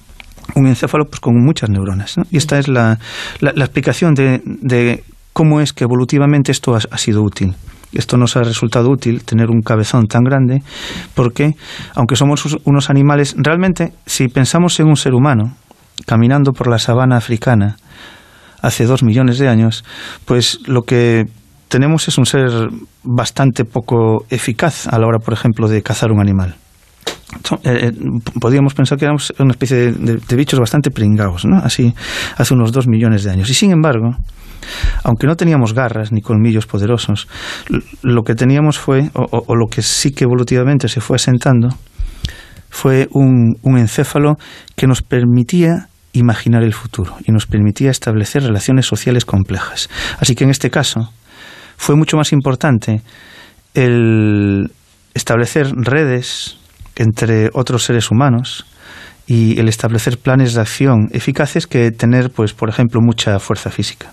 un 0.54 0.66
encéfalo 0.66 1.04
pues, 1.06 1.20
con 1.20 1.34
muchas 1.36 1.70
neuronas. 1.70 2.16
Y 2.30 2.36
esta 2.36 2.58
es 2.58 2.68
la, 2.68 2.98
la, 3.40 3.64
explicación 3.64 4.14
de, 4.14 4.42
de, 4.44 5.04
cómo 5.32 5.60
es 5.60 5.72
que 5.72 5.84
evolutivamente 5.84 6.52
esto 6.52 6.74
ha, 6.74 6.98
sido 6.98 7.22
útil. 7.22 7.54
Esto 7.92 8.16
nos 8.16 8.36
ha 8.36 8.42
resultado 8.42 8.90
útil 8.90 9.22
tener 9.24 9.50
un 9.50 9.60
cabezón 9.60 10.06
tan 10.06 10.22
grande 10.22 10.62
porque, 11.14 11.54
aunque 11.94 12.16
somos 12.16 12.58
unos 12.64 12.90
animales, 12.90 13.34
realmente 13.36 13.92
si 14.06 14.28
pensamos 14.28 14.78
en 14.80 14.86
un 14.86 14.96
ser 14.96 15.14
humano 15.14 15.54
caminando 16.06 16.52
por 16.52 16.68
la 16.68 16.78
sabana 16.78 17.16
africana 17.16 17.76
hace 18.62 18.86
dos 18.86 19.02
millones 19.02 19.38
de 19.38 19.48
años, 19.48 19.84
pues 20.24 20.58
lo 20.66 20.82
que 20.82 21.26
tenemos 21.68 22.08
es 22.08 22.16
un 22.16 22.26
ser 22.26 22.70
bastante 23.02 23.64
poco 23.64 24.24
eficaz 24.30 24.86
a 24.86 24.98
la 24.98 25.06
hora, 25.06 25.18
por 25.18 25.34
ejemplo, 25.34 25.68
de 25.68 25.82
cazar 25.82 26.12
un 26.12 26.20
animal. 26.20 26.56
Eh, 27.64 27.88
eh, 27.88 27.92
podríamos 28.40 28.74
pensar 28.74 28.98
que 28.98 29.04
éramos 29.04 29.32
una 29.38 29.52
especie 29.52 29.92
de, 29.92 30.36
bichos 30.36 30.60
bastante 30.60 30.90
pringados, 30.90 31.44
¿no? 31.44 31.58
Así, 31.58 31.94
hace 32.36 32.54
unos 32.54 32.72
dos 32.72 32.86
millones 32.88 33.24
de 33.24 33.30
años. 33.30 33.50
Y 33.50 33.54
sin 33.54 33.72
embargo, 33.72 34.16
aunque 35.02 35.26
no 35.26 35.36
teníamos 35.36 35.74
garras 35.74 36.12
ni 36.12 36.20
colmillos 36.20 36.66
poderosos, 36.66 37.28
lo 38.02 38.22
que 38.22 38.34
teníamos 38.34 38.78
fue, 38.78 39.10
o, 39.14 39.56
lo 39.56 39.66
que 39.66 39.82
sí 39.82 40.12
que 40.12 40.24
evolutivamente 40.24 40.88
se 40.88 41.00
fue 41.00 41.16
asentando, 41.16 41.68
fue 42.70 43.08
un, 43.12 43.56
un 43.62 43.78
encéfalo 43.78 44.36
que 44.76 44.86
nos 44.86 45.02
permitía 45.02 45.88
imaginar 46.14 46.62
el 46.62 46.74
futuro 46.74 47.16
y 47.26 47.32
nos 47.32 47.46
permitía 47.46 47.90
establecer 47.90 48.42
relaciones 48.42 48.86
sociales 48.86 49.24
complejas. 49.24 49.88
Así 50.18 50.34
que 50.34 50.44
en 50.44 50.50
este 50.50 50.70
caso 50.70 51.12
fue 51.76 51.96
mucho 51.96 52.16
más 52.16 52.32
importante 52.32 53.02
el 53.74 54.70
establecer 55.14 55.72
redes 55.74 56.58
entre 56.96 57.50
otros 57.52 57.84
seres 57.84 58.10
humanos 58.10 58.66
y 59.26 59.58
el 59.58 59.68
establecer 59.68 60.18
planes 60.18 60.54
de 60.54 60.60
acción 60.60 61.08
eficaces 61.12 61.66
que 61.66 61.90
tener, 61.90 62.30
pues, 62.30 62.52
por 62.52 62.68
ejemplo, 62.68 63.00
mucha 63.00 63.38
fuerza 63.38 63.70
física. 63.70 64.12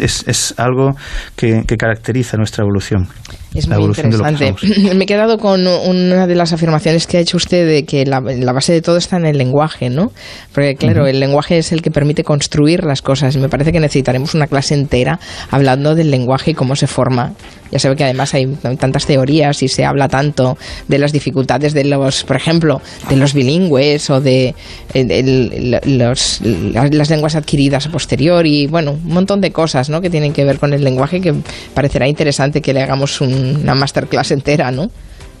Es, 0.00 0.24
es, 0.26 0.54
algo 0.58 0.96
que, 1.36 1.62
caracteriza 1.78 2.36
nuestra 2.36 2.62
evolución. 2.62 3.06
Es 3.54 3.68
muy 3.68 3.84
interesante. 3.84 4.54
Me 4.96 5.04
he 5.04 5.06
quedado 5.06 5.38
con 5.38 5.64
una 5.66 6.26
de 6.26 6.34
las 6.34 6.52
afirmaciones 6.52 7.06
que 7.06 7.18
ha 7.18 7.20
hecho 7.20 7.36
usted 7.36 7.66
de 7.66 7.84
que 7.84 8.04
la, 8.04 8.20
base 8.20 8.72
de 8.72 8.82
todo 8.82 8.96
está 8.96 9.18
en 9.18 9.26
el 9.26 9.38
lenguaje, 9.38 9.88
¿no? 9.88 10.10
Porque, 10.52 10.74
claro, 10.74 11.06
el 11.06 11.20
lenguaje 11.20 11.58
es 11.58 11.70
el 11.70 11.80
que 11.80 11.92
permite 11.92 12.24
construir 12.24 12.84
las 12.84 13.02
cosas. 13.02 13.36
Me 13.36 13.48
parece 13.48 13.70
que 13.70 13.78
necesitaremos 13.78 14.34
una 14.34 14.48
clase 14.48 14.74
entera 14.74 15.20
hablando 15.50 15.94
del 15.94 16.10
lenguaje 16.10 16.50
y 16.50 16.54
cómo 16.54 16.74
se 16.74 16.88
forma 16.88 17.32
ya 17.72 17.78
sabe 17.78 17.96
que 17.96 18.04
además 18.04 18.34
hay 18.34 18.46
tantas 18.78 19.06
teorías 19.06 19.62
y 19.62 19.68
se 19.68 19.84
habla 19.84 20.08
tanto 20.08 20.58
de 20.88 20.98
las 20.98 21.12
dificultades 21.12 21.72
de 21.72 21.84
los, 21.84 22.22
por 22.22 22.36
ejemplo, 22.36 22.82
de 23.08 23.16
los 23.16 23.32
bilingües 23.32 24.10
o 24.10 24.20
de, 24.20 24.54
eh, 24.94 25.80
las 25.86 27.10
lenguas 27.10 27.34
adquiridas 27.34 27.86
a 27.86 27.90
posteriori, 27.90 28.66
bueno, 28.66 28.92
un 28.92 29.12
montón 29.12 29.40
de 29.40 29.50
cosas 29.50 29.88
¿no? 29.88 30.00
que 30.02 30.10
tienen 30.10 30.32
que 30.32 30.44
ver 30.44 30.58
con 30.58 30.74
el 30.74 30.84
lenguaje 30.84 31.20
que 31.20 31.34
parecerá 31.74 32.06
interesante 32.06 32.60
que 32.60 32.74
le 32.74 32.82
hagamos 32.82 33.20
una 33.20 33.74
masterclass 33.74 34.30
entera, 34.32 34.70
¿no? 34.70 34.90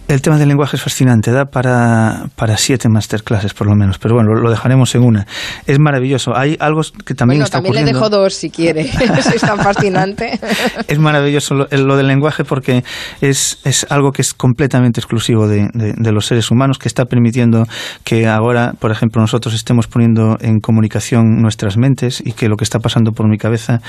El 0.08 0.20
tema 0.20 0.36
del 0.36 0.48
lenguaje 0.48 0.76
es 0.76 0.82
fascinante, 0.82 1.30
da 1.30 1.46
para, 1.46 2.24
para 2.36 2.56
siete 2.56 2.88
masterclasses 2.88 3.54
por 3.54 3.66
lo 3.66 3.74
menos, 3.74 3.98
pero 3.98 4.14
bueno, 4.14 4.34
lo, 4.34 4.50
dejaremos 4.50 4.94
en 4.94 5.02
una. 5.02 5.26
Es 5.66 5.78
maravilloso. 5.78 6.36
Hay 6.36 6.56
algo 6.60 6.82
que 7.06 7.14
también 7.14 7.38
bueno, 7.38 7.44
está 7.44 7.58
también 7.62 7.86
le 7.86 7.92
dejo 7.92 8.10
dos 8.10 8.34
si 8.34 8.50
quiere, 8.50 8.82
es 9.34 9.40
tan 9.40 9.58
fascinante. 9.58 10.38
es 10.88 10.98
maravilloso 10.98 11.54
lo, 11.54 11.96
del 11.96 12.06
lenguaje 12.06 12.44
porque 12.44 12.84
es, 13.20 13.60
es 13.64 13.86
algo 13.90 14.12
que 14.12 14.22
es 14.22 14.34
completamente 14.34 15.00
exclusivo 15.00 15.46
de, 15.46 15.68
de, 15.72 16.12
los 16.12 16.26
seres 16.26 16.50
humanos, 16.50 16.78
que 16.78 16.88
está 16.88 17.06
permitiendo 17.06 17.66
que 18.04 18.26
ahora, 18.28 18.74
por 18.78 18.90
ejemplo, 18.90 19.22
nosotros 19.22 19.54
estemos 19.54 19.86
poniendo 19.86 20.36
en 20.40 20.60
comunicación 20.60 21.40
nuestras 21.40 21.76
mentes 21.76 22.22
y 22.24 22.32
que 22.32 22.48
lo 22.48 22.56
que 22.56 22.64
está 22.64 22.80
pasando 22.80 23.12
por 23.12 23.28
mi 23.28 23.38
cabeza 23.38 23.80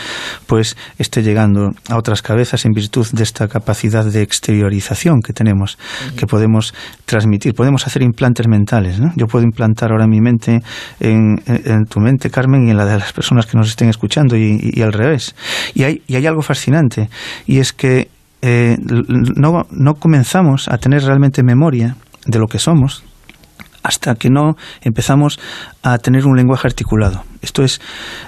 pues 0.47 0.77
esté 0.97 1.21
llegando 1.21 1.71
a 1.89 1.97
otras 1.97 2.21
cabezas 2.21 2.65
en 2.65 2.71
virtud 2.71 3.07
de 3.11 3.23
esta 3.23 3.47
capacidad 3.47 4.05
de 4.05 4.21
exteriorización 4.21 5.21
que 5.21 5.33
tenemos 5.33 5.77
que 6.15 6.25
podemos 6.27 6.73
transmitir. 7.05 7.53
Podemos 7.53 7.85
hacer 7.87 8.01
implantes 8.01 8.47
mentales. 8.47 8.99
Yo 9.15 9.27
puedo 9.27 9.43
implantar 9.43 9.91
ahora 9.91 10.07
mi 10.07 10.21
mente 10.21 10.61
en, 10.99 11.37
tu 11.89 11.99
mente, 11.99 12.29
Carmen, 12.29 12.67
y 12.67 12.71
en 12.71 12.77
la 12.77 12.85
de 12.85 12.97
las 12.97 13.13
personas 13.13 13.45
que 13.45 13.57
nos 13.57 13.69
estén 13.69 13.89
escuchando 13.89 14.35
y, 14.37 14.81
al 14.81 14.93
revés. 14.93 15.35
Y 15.73 15.83
hay, 15.83 16.01
y 16.07 16.15
hay 16.15 16.25
algo 16.25 16.41
fascinante, 16.41 17.09
y 17.45 17.59
es 17.59 17.73
que 17.73 18.09
eh, 18.41 18.77
no, 19.35 19.63
no 19.71 19.93
comenzamos 19.95 20.67
a 20.67 20.77
tener 20.77 21.03
realmente 21.03 21.43
memoria 21.43 21.95
de 22.25 22.39
lo 22.39 22.47
que 22.47 22.59
somos, 22.59 23.03
hasta 23.83 24.15
que 24.15 24.29
no 24.29 24.55
empezamos 24.81 25.39
a 25.83 25.97
tener 25.97 26.25
un 26.25 26.35
lenguaje 26.35 26.67
articulado. 26.67 27.23
Esto 27.41 27.63
es, 27.63 27.81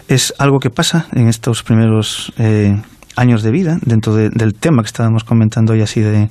es 0.07 0.33
algo 0.38 0.59
que 0.59 0.69
pasa 0.69 1.07
en 1.13 1.27
estos 1.27 1.63
primeros 1.63 2.33
eh, 2.38 2.75
años 3.15 3.43
de 3.43 3.51
vida, 3.51 3.78
dentro 3.82 4.15
del 4.15 4.54
tema 4.56 4.82
que 4.84 4.88
estábamos 4.88 5.23
comentando 5.23 5.73
hoy 5.73 5.82
así 5.82 6.01
de, 6.01 6.30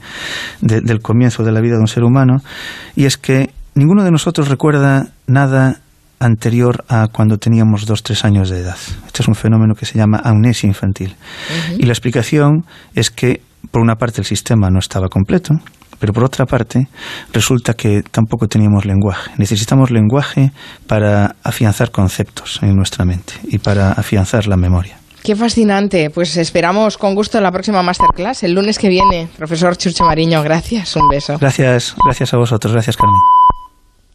del 0.61 1.01
comienzo 1.01 1.43
de 1.43 1.53
la 1.53 1.61
vida 1.61 1.75
de 1.75 1.81
un 1.81 1.89
ser 1.89 2.05
humano, 2.05 2.43
y 2.95 3.05
es 3.07 3.17
que 3.17 3.51
ninguno 3.75 4.05
de 4.05 4.11
nosotros 4.11 4.49
recuerda 4.49 5.09
nada 5.27 5.81
anterior 6.21 6.85
a 6.89 7.09
cuando 7.09 7.39
teníamos 7.39 7.87
dos, 7.87 8.03
tres 8.03 8.25
años 8.25 8.49
de 8.49 8.61
edad. 8.61 8.77
Este 9.07 9.23
es 9.23 9.29
un 9.29 9.35
fenómeno 9.35 9.75
que 9.75 9.85
se 9.85 9.99
llama 9.99 10.21
amnesia 10.25 10.67
infantil. 10.67 11.15
Y 11.77 11.85
la 11.85 11.93
explicación 11.93 12.65
es 12.95 13.11
que, 13.11 13.43
por 13.71 13.83
una 13.83 13.97
parte, 13.97 14.21
el 14.21 14.25
sistema 14.25 14.71
no 14.71 14.79
estaba 14.79 15.09
completo, 15.09 15.55
pero 15.99 16.13
por 16.13 16.25
otra 16.25 16.47
parte, 16.47 16.89
resulta 17.33 17.75
que 17.75 18.03
tampoco 18.03 18.49
teníamos 18.49 18.85
lenguaje. 18.85 19.31
Necesitamos 19.39 19.91
lenguaje 19.91 20.53
para 20.87 21.37
afianzar 21.43 21.91
conceptos 21.91 22.61
en 22.63 22.75
nuestra 22.75 23.05
mente 23.05 23.35
y 23.45 23.59
para 23.59 23.93
afianzar 23.93 24.47
la 24.47 24.57
memoria. 24.57 24.97
Qué 25.25 25.35
fascinante. 25.35 26.11
Pues 26.11 26.37
esperamos 26.37 26.99
con 26.99 27.15
gusto 27.15 27.41
la 27.41 27.51
próxima 27.51 27.83
masterclass 27.83 28.43
el 28.43 28.53
lunes 28.53 28.79
que 28.79 28.91
viene. 28.91 29.27
Profesor 29.39 29.75
Churche 29.75 30.05
Mariño, 30.05 30.43
gracias. 30.43 30.95
Un 30.97 31.09
beso. 31.09 31.39
Gracias, 31.39 31.97
gracias 32.05 32.35
a 32.35 32.37
vosotros. 32.37 32.75
Gracias, 32.75 32.95
Carmen. 32.95 33.19